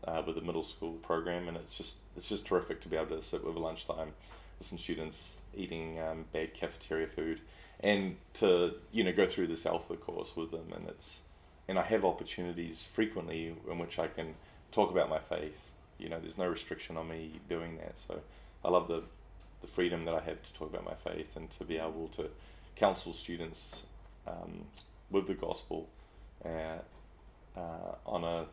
uh, 0.06 0.22
with 0.26 0.36
the 0.36 0.42
middle 0.42 0.62
school 0.62 0.92
program, 0.94 1.48
and 1.48 1.56
it's 1.56 1.76
just 1.76 1.98
it's 2.16 2.28
just 2.28 2.46
terrific 2.46 2.80
to 2.82 2.88
be 2.88 2.96
able 2.96 3.16
to 3.16 3.22
sit 3.22 3.44
with 3.44 3.56
lunchtime 3.56 4.12
with 4.58 4.66
some 4.66 4.78
students 4.78 5.38
eating 5.56 6.00
um, 6.00 6.24
bad 6.32 6.54
cafeteria 6.54 7.06
food, 7.06 7.40
and 7.80 8.16
to 8.34 8.74
you 8.92 9.04
know 9.04 9.12
go 9.12 9.26
through 9.26 9.46
this 9.46 9.66
alpha 9.66 9.96
course 9.96 10.36
with 10.36 10.50
them, 10.50 10.72
and 10.74 10.88
it's 10.88 11.20
and 11.68 11.78
I 11.78 11.82
have 11.82 12.04
opportunities 12.04 12.82
frequently 12.82 13.54
in 13.70 13.78
which 13.78 13.98
I 13.98 14.08
can 14.08 14.34
talk 14.72 14.90
about 14.90 15.10
my 15.10 15.18
faith. 15.18 15.70
You 15.98 16.08
know, 16.08 16.20
there's 16.20 16.38
no 16.38 16.48
restriction 16.48 16.96
on 16.96 17.08
me 17.08 17.40
doing 17.48 17.76
that, 17.78 17.98
so 17.98 18.20
I 18.64 18.70
love 18.70 18.88
the 18.88 19.02
the 19.60 19.66
freedom 19.66 20.02
that 20.02 20.14
I 20.14 20.20
have 20.20 20.42
to 20.42 20.54
talk 20.54 20.72
about 20.72 20.84
my 20.84 20.94
faith 21.10 21.36
and 21.36 21.50
to 21.50 21.64
be 21.64 21.78
able 21.78 22.08
to 22.16 22.30
counsel 22.78 23.12
students 23.12 23.82
um, 24.26 24.64
with 25.10 25.26
the 25.26 25.34
gospel 25.34 25.88
uh, 26.44 26.78
uh, 27.56 27.60
on 28.06 28.24
a 28.24 28.46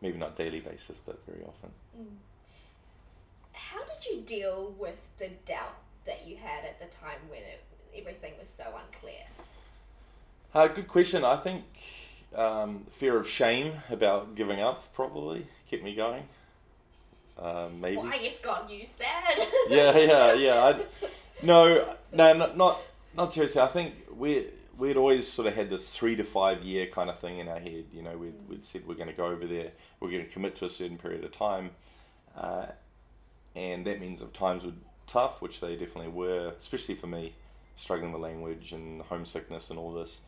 maybe 0.00 0.18
not 0.18 0.36
daily 0.36 0.60
basis, 0.60 0.98
but 1.04 1.20
very 1.26 1.42
often. 1.44 1.70
How 3.52 3.80
did 3.84 4.10
you 4.10 4.22
deal 4.22 4.74
with 4.78 5.00
the 5.18 5.28
doubt 5.46 5.76
that 6.06 6.26
you 6.26 6.36
had 6.36 6.64
at 6.64 6.80
the 6.80 6.86
time 6.96 7.18
when 7.28 7.40
it, 7.40 7.62
everything 7.96 8.32
was 8.38 8.48
so 8.48 8.64
unclear? 8.64 9.24
Uh, 10.54 10.68
good 10.68 10.88
question. 10.88 11.24
I 11.24 11.36
think 11.36 11.64
um, 12.34 12.86
fear 12.90 13.16
of 13.16 13.28
shame 13.28 13.74
about 13.90 14.34
giving 14.34 14.60
up 14.60 14.92
probably 14.94 15.46
kept 15.70 15.82
me 15.82 15.94
going. 15.94 16.24
Uh, 17.38 17.68
maybe. 17.80 17.96
Well, 17.96 18.12
I 18.12 18.18
guess 18.18 18.38
God 18.40 18.70
used 18.70 18.98
that. 18.98 19.46
yeah, 19.68 19.96
yeah, 19.96 20.32
yeah. 20.34 20.64
I, 20.64 20.84
no, 21.42 21.96
no, 22.12 22.32
not, 22.34 22.56
not 22.56 22.80
not 23.16 23.32
seriously. 23.32 23.60
I 23.60 23.66
think 23.66 23.94
we 24.14 24.46
we'd 24.78 24.96
always 24.96 25.28
sort 25.28 25.46
of 25.46 25.54
had 25.54 25.68
this 25.68 25.90
three 25.90 26.16
to 26.16 26.24
five 26.24 26.62
year 26.62 26.86
kind 26.86 27.10
of 27.10 27.20
thing 27.20 27.38
in 27.38 27.48
our 27.48 27.58
head. 27.58 27.84
You 27.92 28.02
know, 28.02 28.16
we'd, 28.16 28.34
we'd 28.48 28.64
said 28.64 28.86
we're 28.86 28.94
going 28.94 29.08
to 29.08 29.14
go 29.14 29.26
over 29.26 29.46
there, 29.46 29.72
we're 30.00 30.10
going 30.10 30.24
to 30.24 30.30
commit 30.30 30.56
to 30.56 30.64
a 30.64 30.70
certain 30.70 30.98
period 30.98 31.24
of 31.24 31.32
time, 31.32 31.70
uh, 32.36 32.66
and 33.54 33.84
that 33.86 34.00
means 34.00 34.22
if 34.22 34.32
times 34.32 34.64
were 34.64 34.72
tough, 35.06 35.42
which 35.42 35.60
they 35.60 35.76
definitely 35.76 36.08
were, 36.08 36.54
especially 36.58 36.94
for 36.94 37.08
me, 37.08 37.34
struggling 37.76 38.12
with 38.12 38.22
language 38.22 38.72
and 38.72 39.02
homesickness 39.02 39.70
and 39.70 39.78
all 39.78 39.92
this, 39.92 40.20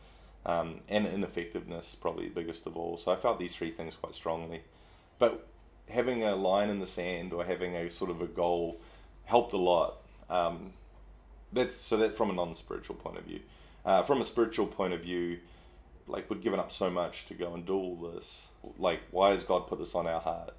um, 0.45 0.81
and 0.89 1.07
ineffectiveness 1.07 1.95
probably 1.95 2.29
the 2.29 2.35
biggest 2.35 2.67
of 2.67 2.77
all. 2.77 2.97
So 2.97 3.11
I 3.13 3.17
felt 3.17 3.39
these 3.39 3.57
three 3.57 3.71
things 3.71 3.97
quite 3.97 4.15
strongly, 4.15 4.63
but 5.19 5.47
having 5.89 6.25
a 6.25 6.35
line 6.35 6.69
in 6.69 6.81
the 6.81 6.87
sand 6.87 7.33
or 7.33 7.45
having 7.45 7.75
a 7.75 7.91
sort 7.91 8.11
of 8.11 8.21
a 8.21 8.27
goal 8.27 8.81
helped 9.25 9.53
a 9.53 9.59
lot. 9.59 9.99
Um, 10.29 10.73
that's 11.53 11.75
so 11.75 11.97
that 11.99 12.17
from 12.17 12.31
a 12.31 12.33
non-spiritual 12.33 12.97
point 12.97 13.19
of 13.19 13.25
view. 13.25 13.41
Uh, 13.85 14.03
from 14.03 14.21
a 14.21 14.25
spiritual 14.25 14.67
point 14.67 14.93
of 14.95 15.01
view, 15.01 15.39
like 16.07 16.29
we've 16.31 16.43
given 16.43 16.61
up 16.61 16.71
so 16.73 16.91
much 16.91 17.27
to 17.27 17.35
go 17.35 17.55
and 17.55 17.67
do 17.67 17.75
all 17.75 17.97
this. 17.97 18.49
Like, 18.79 19.01
why 19.11 19.31
has 19.31 19.43
God 19.43 19.67
put 19.67 19.79
this 19.79 19.95
on 19.95 20.07
our 20.07 20.21
heart? 20.21 20.55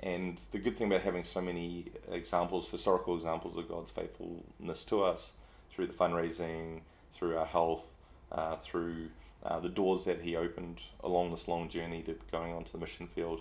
And 0.00 0.40
the 0.50 0.58
good 0.58 0.76
thing 0.76 0.88
about 0.88 1.02
having 1.02 1.24
so 1.24 1.40
many 1.40 1.86
examples, 2.10 2.68
historical 2.68 3.14
examples 3.16 3.56
of 3.56 3.68
God's 3.68 3.90
faithfulness 3.90 4.84
to 4.84 5.02
us 5.04 5.32
through 5.70 5.86
the 5.86 5.92
fundraising, 5.94 6.80
through 7.14 7.36
our 7.38 7.46
health, 7.46 7.86
uh, 8.30 8.56
through 8.56 9.08
uh, 9.44 9.60
the 9.60 9.68
doors 9.68 10.04
that 10.04 10.20
He 10.20 10.36
opened 10.36 10.80
along 11.02 11.30
this 11.30 11.48
long 11.48 11.68
journey 11.68 12.02
to 12.02 12.16
going 12.30 12.52
onto 12.52 12.72
the 12.72 12.78
mission 12.78 13.06
field. 13.06 13.40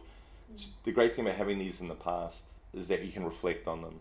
It's- 0.52 0.70
The 0.84 0.92
great 0.92 1.16
thing 1.16 1.26
about 1.26 1.38
having 1.38 1.60
these 1.60 1.82
in 1.82 1.88
the 1.88 1.96
past 1.96 2.44
is 2.74 2.88
that 2.88 3.04
you 3.04 3.12
can 3.12 3.26
reflect 3.26 3.68
on 3.68 3.82
them. 3.82 4.00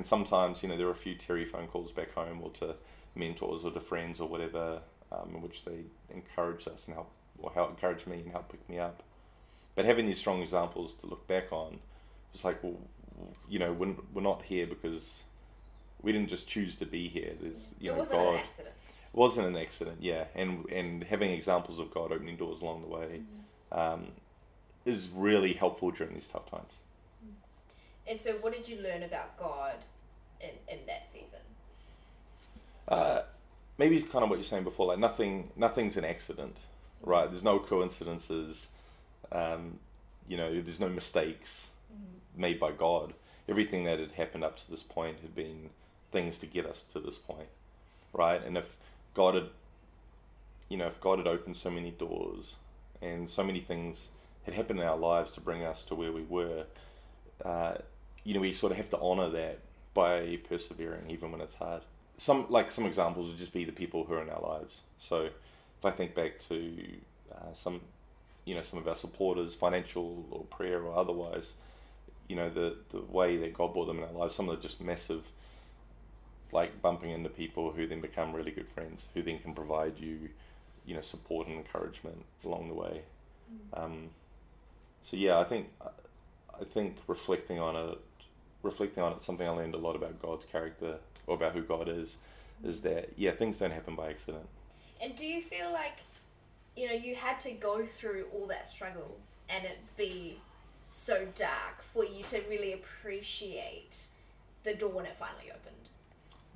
And 0.00 0.06
sometimes, 0.06 0.62
you 0.62 0.68
know, 0.70 0.78
there 0.78 0.86
are 0.86 0.92
a 0.92 0.94
few 0.94 1.14
teary 1.14 1.44
phone 1.44 1.66
calls 1.66 1.92
back 1.92 2.14
home 2.14 2.40
or 2.42 2.48
to 2.52 2.74
mentors 3.14 3.66
or 3.66 3.70
to 3.70 3.80
friends 3.80 4.18
or 4.18 4.26
whatever, 4.26 4.80
um, 5.12 5.32
in 5.34 5.42
which 5.42 5.66
they 5.66 5.80
encourage 6.08 6.66
us 6.66 6.86
and 6.86 6.94
help, 6.94 7.10
or 7.38 7.52
help 7.52 7.68
encourage 7.68 8.06
me 8.06 8.20
and 8.20 8.32
help 8.32 8.50
pick 8.50 8.66
me 8.66 8.78
up. 8.78 9.02
But 9.74 9.84
having 9.84 10.06
these 10.06 10.16
strong 10.16 10.40
examples 10.40 10.94
to 10.94 11.06
look 11.06 11.28
back 11.28 11.52
on, 11.52 11.80
it's 12.32 12.46
like, 12.46 12.62
well, 12.64 12.78
you 13.46 13.58
know, 13.58 13.74
we're, 13.74 13.94
we're 14.14 14.22
not 14.22 14.40
here 14.40 14.66
because 14.66 15.22
we 16.00 16.12
didn't 16.12 16.30
just 16.30 16.48
choose 16.48 16.76
to 16.76 16.86
be 16.86 17.06
here. 17.06 17.34
There's, 17.38 17.68
you 17.78 17.90
know, 17.90 17.96
it 17.96 17.96
know, 17.96 18.00
wasn't 18.00 18.20
God 18.20 18.32
an 18.32 18.40
accident. 18.40 18.74
It 19.12 19.16
wasn't 19.18 19.46
an 19.48 19.56
accident, 19.58 19.96
yeah, 20.00 20.24
and 20.34 20.64
and 20.70 21.04
having 21.04 21.30
examples 21.30 21.78
of 21.78 21.90
God 21.90 22.10
opening 22.10 22.36
doors 22.36 22.62
along 22.62 22.80
the 22.80 22.88
way 22.88 23.20
um, 23.70 24.06
is 24.86 25.10
really 25.14 25.52
helpful 25.52 25.90
during 25.90 26.14
these 26.14 26.28
tough 26.28 26.50
times. 26.50 26.72
And 28.08 28.18
so, 28.18 28.32
what 28.40 28.52
did 28.52 28.68
you 28.68 28.80
learn 28.80 29.02
about 29.02 29.36
God 29.38 29.76
in, 30.40 30.50
in 30.68 30.78
that 30.86 31.08
season? 31.08 31.38
Uh, 32.88 33.22
maybe 33.78 34.00
kind 34.02 34.24
of 34.24 34.30
what 34.30 34.36
you're 34.36 34.44
saying 34.44 34.64
before, 34.64 34.86
like 34.86 34.98
nothing, 34.98 35.50
nothing's 35.56 35.96
an 35.96 36.04
accident, 36.04 36.56
right? 37.02 37.28
There's 37.30 37.44
no 37.44 37.58
coincidences. 37.58 38.68
Um, 39.30 39.78
you 40.28 40.36
know, 40.36 40.60
there's 40.60 40.80
no 40.80 40.88
mistakes 40.88 41.68
made 42.36 42.58
by 42.58 42.72
God. 42.72 43.14
Everything 43.48 43.84
that 43.84 43.98
had 43.98 44.12
happened 44.12 44.44
up 44.44 44.56
to 44.58 44.70
this 44.70 44.82
point 44.82 45.18
had 45.22 45.34
been 45.34 45.70
things 46.12 46.38
to 46.38 46.46
get 46.46 46.66
us 46.66 46.82
to 46.92 47.00
this 47.00 47.16
point, 47.16 47.48
right? 48.12 48.44
And 48.44 48.56
if 48.56 48.76
God 49.14 49.34
had 49.34 49.48
you 50.70 50.76
know, 50.76 50.86
if 50.86 51.00
God 51.00 51.18
had 51.18 51.26
opened 51.26 51.56
so 51.56 51.68
many 51.68 51.90
doors 51.90 52.56
and 53.02 53.28
so 53.28 53.42
many 53.42 53.60
things 53.60 54.08
had 54.44 54.54
happened 54.54 54.78
in 54.78 54.86
our 54.86 54.96
lives 54.96 55.32
to 55.32 55.40
bring 55.40 55.64
us 55.64 55.84
to 55.84 55.94
where 55.94 56.12
we 56.12 56.22
were, 56.22 56.64
uh, 57.44 57.74
you 58.24 58.34
know, 58.34 58.40
we 58.40 58.52
sort 58.52 58.72
of 58.72 58.78
have 58.78 58.90
to 58.90 58.98
honor 58.98 59.28
that 59.30 59.60
by 59.94 60.38
persevering 60.48 61.10
even 61.10 61.32
when 61.32 61.40
it's 61.40 61.56
hard. 61.56 61.82
Some 62.16 62.46
like 62.48 62.70
some 62.70 62.86
examples 62.86 63.28
would 63.28 63.38
just 63.38 63.52
be 63.52 63.64
the 63.64 63.72
people 63.72 64.04
who 64.04 64.14
are 64.14 64.22
in 64.22 64.30
our 64.30 64.42
lives. 64.42 64.82
So 64.98 65.22
if 65.22 65.84
I 65.84 65.90
think 65.90 66.14
back 66.14 66.38
to 66.48 66.74
uh, 67.32 67.54
some, 67.54 67.80
you 68.44 68.54
know, 68.54 68.62
some 68.62 68.78
of 68.78 68.86
our 68.86 68.94
supporters, 68.94 69.54
financial 69.54 70.26
or 70.30 70.44
prayer 70.44 70.82
or 70.82 70.96
otherwise, 70.96 71.54
you 72.28 72.36
know, 72.36 72.50
the 72.50 72.76
the 72.90 73.00
way 73.00 73.36
that 73.38 73.54
God 73.54 73.72
brought 73.72 73.86
them 73.86 73.98
in 73.98 74.04
our 74.04 74.12
lives, 74.12 74.34
some 74.34 74.48
of 74.48 74.56
the 74.56 74.62
just 74.62 74.80
massive, 74.80 75.30
like 76.52 76.82
bumping 76.82 77.10
into 77.10 77.30
people 77.30 77.72
who 77.72 77.86
then 77.86 78.00
become 78.00 78.34
really 78.34 78.50
good 78.50 78.68
friends, 78.68 79.06
who 79.14 79.22
then 79.22 79.38
can 79.38 79.54
provide 79.54 79.98
you, 79.98 80.28
you 80.84 80.94
know, 80.94 81.00
support 81.00 81.46
and 81.46 81.56
encouragement 81.56 82.24
along 82.44 82.68
the 82.68 82.74
way. 82.74 83.02
Um, 83.72 84.10
so 85.02 85.16
yeah, 85.16 85.38
I 85.38 85.44
think 85.44 85.68
I 85.80 86.64
think 86.64 86.98
reflecting 87.06 87.58
on 87.58 87.76
it, 87.76 87.98
reflecting 88.62 89.02
on 89.02 89.12
it, 89.12 89.22
something 89.22 89.46
I 89.46 89.50
learned 89.50 89.74
a 89.74 89.78
lot 89.78 89.96
about 89.96 90.20
God's 90.20 90.44
character 90.44 90.96
or 91.26 91.36
about 91.36 91.52
who 91.52 91.62
God 91.62 91.88
is, 91.88 92.16
is 92.64 92.82
that 92.82 93.10
yeah, 93.16 93.30
things 93.32 93.58
don't 93.58 93.70
happen 93.70 93.94
by 93.94 94.10
accident. 94.10 94.46
And 95.02 95.16
do 95.16 95.24
you 95.24 95.42
feel 95.42 95.72
like, 95.72 95.98
you 96.76 96.86
know, 96.88 96.94
you 96.94 97.14
had 97.14 97.40
to 97.40 97.52
go 97.52 97.84
through 97.86 98.26
all 98.32 98.46
that 98.46 98.68
struggle 98.68 99.18
and 99.48 99.64
it 99.64 99.78
be 99.96 100.38
so 100.80 101.26
dark 101.34 101.82
for 101.82 102.04
you 102.04 102.22
to 102.24 102.40
really 102.48 102.72
appreciate 102.72 104.04
the 104.62 104.74
door 104.74 104.90
when 104.90 105.06
it 105.06 105.16
finally 105.18 105.50
opened? 105.50 105.88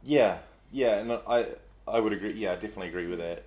Yeah, 0.03 0.39
yeah, 0.73 0.99
and 0.99 1.13
I 1.13 1.47
I 1.87 2.01
would 2.01 2.13
agree. 2.13 2.33
Yeah, 2.33 2.53
I 2.53 2.55
definitely 2.55 2.89
agree 2.89 3.07
with 3.07 3.19
that. 3.19 3.45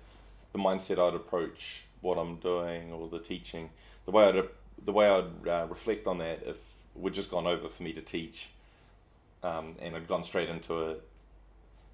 The 0.52 0.58
mindset 0.58 0.98
I'd 0.98 1.14
approach 1.14 1.84
what 2.00 2.16
I'm 2.16 2.36
doing 2.36 2.92
or 2.92 3.08
the 3.08 3.18
teaching, 3.18 3.70
the 4.04 4.10
way 4.10 4.24
I'd 4.24 4.48
the 4.84 4.92
way 4.92 5.08
I'd 5.08 5.48
uh, 5.48 5.66
reflect 5.68 6.06
on 6.06 6.18
that 6.18 6.40
if 6.46 6.56
we'd 7.00 7.14
just 7.14 7.30
gone 7.30 7.46
over 7.46 7.68
for 7.68 7.82
me 7.82 7.92
to 7.92 8.02
teach, 8.02 8.48
um, 9.42 9.76
and 9.80 9.96
I'd 9.96 10.08
gone 10.08 10.24
straight 10.24 10.48
into 10.48 10.90
it, 10.90 11.08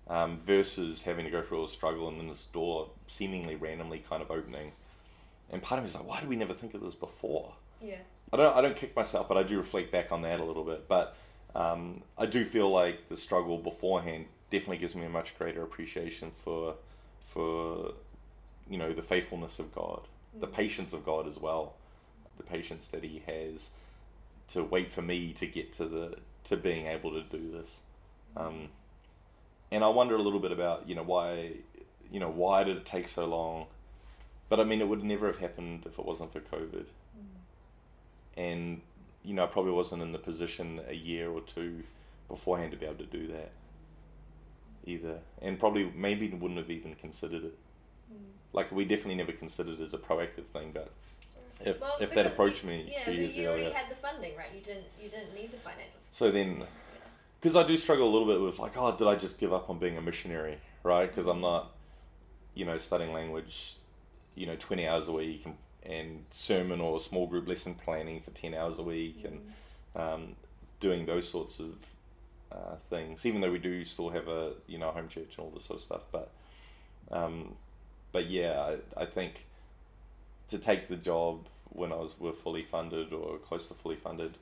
um, 0.08 0.40
versus 0.44 1.02
having 1.02 1.24
to 1.24 1.30
go 1.30 1.42
through 1.42 1.58
all 1.60 1.66
the 1.66 1.72
struggle 1.72 2.08
and 2.08 2.18
then 2.18 2.28
this 2.28 2.44
door 2.46 2.90
seemingly 3.06 3.56
randomly 3.56 3.98
kind 3.98 4.22
of 4.22 4.30
opening, 4.30 4.72
and 5.50 5.62
part 5.62 5.78
of 5.78 5.84
me 5.84 5.88
is 5.88 5.94
like, 5.94 6.08
why 6.08 6.20
did 6.20 6.28
we 6.28 6.36
never 6.36 6.54
think 6.54 6.74
of 6.74 6.80
this 6.80 6.94
before? 6.94 7.52
Yeah. 7.82 7.98
I 8.32 8.36
don't 8.36 8.56
I 8.56 8.60
don't 8.62 8.76
kick 8.76 8.96
myself, 8.96 9.28
but 9.28 9.36
I 9.36 9.42
do 9.42 9.58
reflect 9.58 9.92
back 9.92 10.10
on 10.10 10.22
that 10.22 10.40
a 10.40 10.44
little 10.44 10.64
bit. 10.64 10.88
But 10.88 11.16
um, 11.54 12.02
I 12.18 12.26
do 12.26 12.44
feel 12.44 12.68
like 12.70 13.08
the 13.08 13.16
struggle 13.16 13.58
beforehand 13.58 14.26
definitely 14.50 14.78
gives 14.78 14.94
me 14.94 15.04
a 15.04 15.08
much 15.08 15.38
greater 15.38 15.62
appreciation 15.62 16.30
for 16.44 16.74
for 17.22 17.92
you 18.68 18.78
know 18.78 18.92
the 18.92 19.02
faithfulness 19.02 19.58
of 19.58 19.74
God, 19.74 20.00
the 20.38 20.46
patience 20.46 20.92
of 20.92 21.04
God 21.04 21.28
as 21.28 21.38
well, 21.38 21.74
the 22.36 22.42
patience 22.42 22.88
that 22.88 23.04
He 23.04 23.22
has 23.26 23.70
to 24.48 24.62
wait 24.62 24.90
for 24.90 25.02
me 25.02 25.32
to 25.34 25.46
get 25.46 25.72
to 25.74 25.86
the 25.86 26.18
to 26.44 26.56
being 26.56 26.86
able 26.86 27.10
to 27.12 27.22
do 27.22 27.50
this. 27.50 27.80
Um, 28.36 28.68
and 29.70 29.82
I 29.82 29.88
wonder 29.88 30.14
a 30.14 30.22
little 30.22 30.40
bit 30.40 30.52
about 30.52 30.88
you 30.88 30.94
know 30.94 31.02
why 31.02 31.52
you 32.10 32.20
know 32.20 32.30
why 32.30 32.64
did 32.64 32.76
it 32.76 32.84
take 32.84 33.08
so 33.08 33.24
long? 33.24 33.66
But 34.48 34.60
I 34.60 34.64
mean, 34.64 34.80
it 34.80 34.88
would 34.88 35.02
never 35.02 35.26
have 35.26 35.38
happened 35.38 35.84
if 35.86 35.98
it 35.98 36.04
wasn't 36.04 36.32
for 36.32 36.40
COVID 36.40 36.86
and 38.36 38.80
you 39.22 39.34
know 39.34 39.44
I 39.44 39.46
probably 39.46 39.72
wasn't 39.72 40.02
in 40.02 40.12
the 40.12 40.18
position 40.18 40.80
a 40.88 40.94
year 40.94 41.30
or 41.30 41.40
two 41.40 41.84
beforehand 42.28 42.72
to 42.72 42.76
be 42.76 42.86
able 42.86 42.96
to 42.96 43.06
do 43.06 43.26
that 43.28 43.52
either, 44.86 45.20
and 45.40 45.58
probably 45.58 45.90
maybe 45.94 46.28
wouldn't 46.28 46.58
have 46.58 46.70
even 46.70 46.94
considered 46.94 47.44
it. 47.44 47.58
Like 48.52 48.70
we 48.70 48.84
definitely 48.84 49.16
never 49.16 49.32
considered 49.32 49.80
it 49.80 49.82
as 49.82 49.94
a 49.94 49.98
proactive 49.98 50.46
thing, 50.46 50.72
but 50.72 50.90
if 51.64 51.80
Well, 51.80 51.96
if 52.00 52.10
that 52.10 52.16
because 52.16 52.32
approached 52.32 52.64
me 52.64 52.86
yeah, 52.92 53.04
two 53.04 53.12
years 53.12 53.36
you 53.36 53.48
already 53.48 53.64
yeah. 53.64 53.78
had 53.78 53.90
the 53.90 53.94
funding, 53.94 54.36
right? 54.36 54.48
You 54.54 54.60
didn't. 54.60 54.84
You 55.02 55.08
didn't 55.08 55.34
need 55.34 55.50
the 55.52 55.56
financials. 55.56 56.06
so 56.12 56.30
then 56.30 56.64
because 57.40 57.56
I 57.56 57.66
do 57.66 57.76
struggle 57.76 58.08
a 58.08 58.12
little 58.12 58.28
bit 58.28 58.40
with 58.40 58.58
like, 58.58 58.72
oh, 58.76 58.96
did 58.96 59.06
I 59.06 59.16
just 59.16 59.38
give 59.38 59.52
up 59.52 59.68
on 59.68 59.78
being 59.78 59.98
a 59.98 60.00
missionary, 60.00 60.58
right? 60.82 61.06
Because 61.06 61.26
I'm 61.26 61.40
not, 61.40 61.72
you 62.54 62.64
know, 62.64 62.78
studying 62.78 63.12
language, 63.12 63.76
you 64.34 64.46
know, 64.46 64.56
twenty 64.56 64.86
hours 64.86 65.08
a 65.08 65.12
week 65.12 65.44
and, 65.44 65.56
and 65.84 66.24
sermon 66.30 66.80
or 66.80 67.00
small 67.00 67.26
group 67.26 67.46
lesson 67.46 67.74
planning 67.74 68.20
for 68.20 68.30
ten 68.30 68.54
hours 68.54 68.78
a 68.78 68.82
week 68.82 69.24
and 69.24 69.40
um, 69.94 70.36
doing 70.80 71.06
those 71.06 71.28
sorts 71.28 71.60
of 71.60 71.74
uh, 72.52 72.76
things. 72.90 73.26
Even 73.26 73.40
though 73.40 73.52
we 73.52 73.58
do 73.58 73.84
still 73.84 74.10
have 74.10 74.28
a 74.28 74.52
you 74.66 74.78
know 74.78 74.90
home 74.90 75.08
church 75.08 75.36
and 75.36 75.40
all 75.40 75.50
this 75.50 75.64
sort 75.64 75.78
of 75.78 75.84
stuff, 75.84 76.02
but 76.12 76.30
um, 77.10 77.56
but 78.12 78.26
yeah, 78.26 78.76
I, 78.96 79.02
I 79.02 79.06
think 79.06 79.44
to 80.48 80.58
take 80.58 80.88
the 80.88 80.96
job 80.96 81.46
when 81.74 81.92
I 81.92 81.96
was 81.96 82.18
were 82.18 82.32
fully 82.32 82.62
funded 82.62 83.12
or 83.12 83.38
close 83.38 83.66
to 83.68 83.74
fully 83.74 83.96
funded, 83.96 84.38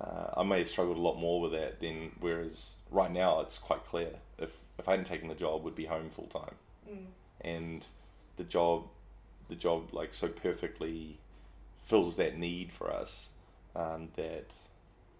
uh, 0.00 0.30
I 0.36 0.42
may 0.42 0.58
have 0.60 0.68
struggled 0.68 0.96
a 0.96 1.00
lot 1.00 1.16
more 1.18 1.40
with 1.40 1.52
that 1.52 1.80
than 1.80 2.12
whereas 2.20 2.76
right 2.90 3.10
now 3.10 3.40
it's 3.40 3.58
quite 3.58 3.84
clear. 3.86 4.10
If 4.38 4.58
if 4.78 4.88
I 4.88 4.92
hadn't 4.92 5.06
taken 5.06 5.28
the 5.28 5.34
job, 5.34 5.62
would 5.64 5.74
be 5.74 5.86
home 5.86 6.08
full 6.10 6.26
time, 6.26 6.54
Mm. 6.90 7.06
and 7.40 7.84
the 8.36 8.44
job, 8.44 8.84
the 9.48 9.54
job 9.54 9.92
like 9.94 10.12
so 10.14 10.28
perfectly 10.28 11.18
fills 11.84 12.16
that 12.16 12.36
need 12.38 12.72
for 12.72 12.90
us 12.92 13.28
um, 13.74 14.08
that 14.16 14.46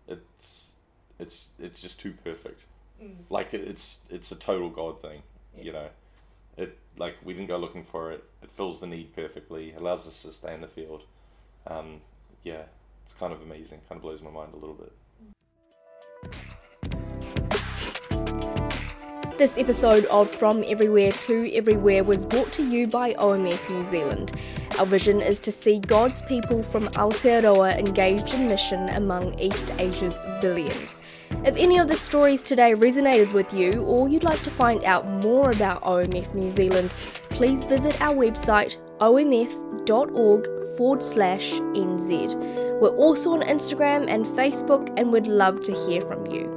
it's 0.09 0.73
it's 1.19 1.49
it's 1.59 1.81
just 1.83 1.99
too 2.01 2.13
perfect. 2.25 2.65
Mm. 3.03 3.15
Like 3.31 3.55
it's 3.55 4.01
it's 4.11 4.31
a 4.33 4.37
total 4.37 4.71
God 4.71 5.01
thing, 5.01 5.23
Yeah. 5.57 5.63
you 5.65 5.73
know. 5.73 5.89
It 6.57 6.79
like 6.97 7.17
we 7.25 7.33
didn't 7.35 7.49
go 7.49 7.59
looking 7.59 7.85
for 7.85 8.11
it. 8.13 8.25
It 8.43 8.51
fills 8.53 8.81
the 8.81 8.87
need 8.87 9.15
perfectly. 9.15 9.75
Allows 9.75 10.07
us 10.07 10.23
to 10.23 10.33
stay 10.33 10.55
in 10.55 10.61
the 10.63 10.69
field. 10.69 11.03
Um, 11.67 12.01
yeah, 12.43 12.63
it's 13.05 13.13
kind 13.13 13.33
of 13.33 13.43
amazing. 13.43 13.81
Kind 13.89 13.99
of 13.99 14.03
blows 14.03 14.23
my 14.23 14.31
mind 14.31 14.53
a 14.55 14.57
little 14.57 14.75
bit. 14.75 14.93
This 19.39 19.59
episode 19.59 20.07
of 20.07 20.31
From 20.31 20.65
Everywhere 20.67 21.13
to 21.13 21.53
Everywhere 21.55 22.05
was 22.05 22.25
brought 22.25 22.53
to 22.55 22.67
you 22.67 22.87
by 22.87 23.13
OMF 23.15 23.69
New 23.69 23.83
Zealand. 23.83 24.33
Our 24.79 24.87
vision 24.87 25.21
is 25.21 25.41
to 25.43 25.53
see 25.53 25.79
God's 25.79 26.23
people 26.23 26.63
from 26.63 26.89
Aotearoa 26.89 27.79
engaged 27.79 28.33
in 28.33 28.49
mission 28.49 28.89
among 28.91 29.39
East 29.39 29.73
Asia's 29.79 30.25
billions. 30.41 31.03
If 31.45 31.55
any 31.57 31.79
of 31.79 31.89
the 31.89 31.99
stories 31.99 32.43
today 32.43 32.73
resonated 32.75 33.35
with 33.35 33.53
you 33.53 33.83
or 33.83 34.09
you'd 34.09 34.23
like 34.23 34.43
to 34.43 34.51
find 34.51 34.83
out 34.85 35.07
more 35.07 35.51
about 35.51 35.83
OMF 35.83 36.33
New 36.35 36.51
Zealand, 36.51 36.95
please 37.29 37.65
visit 37.67 38.01
our 38.01 38.15
website 38.15 38.79
omf.org 39.01 40.47
forward 40.77 41.03
slash 41.03 41.53
NZ. 41.53 42.81
We're 42.81 42.97
also 42.97 43.33
on 43.33 43.43
Instagram 43.43 44.09
and 44.09 44.27
Facebook 44.27 44.93
and 44.99 45.13
would 45.13 45.27
love 45.27 45.63
to 45.63 45.73
hear 45.87 46.01
from 46.01 46.27
you. 46.27 46.56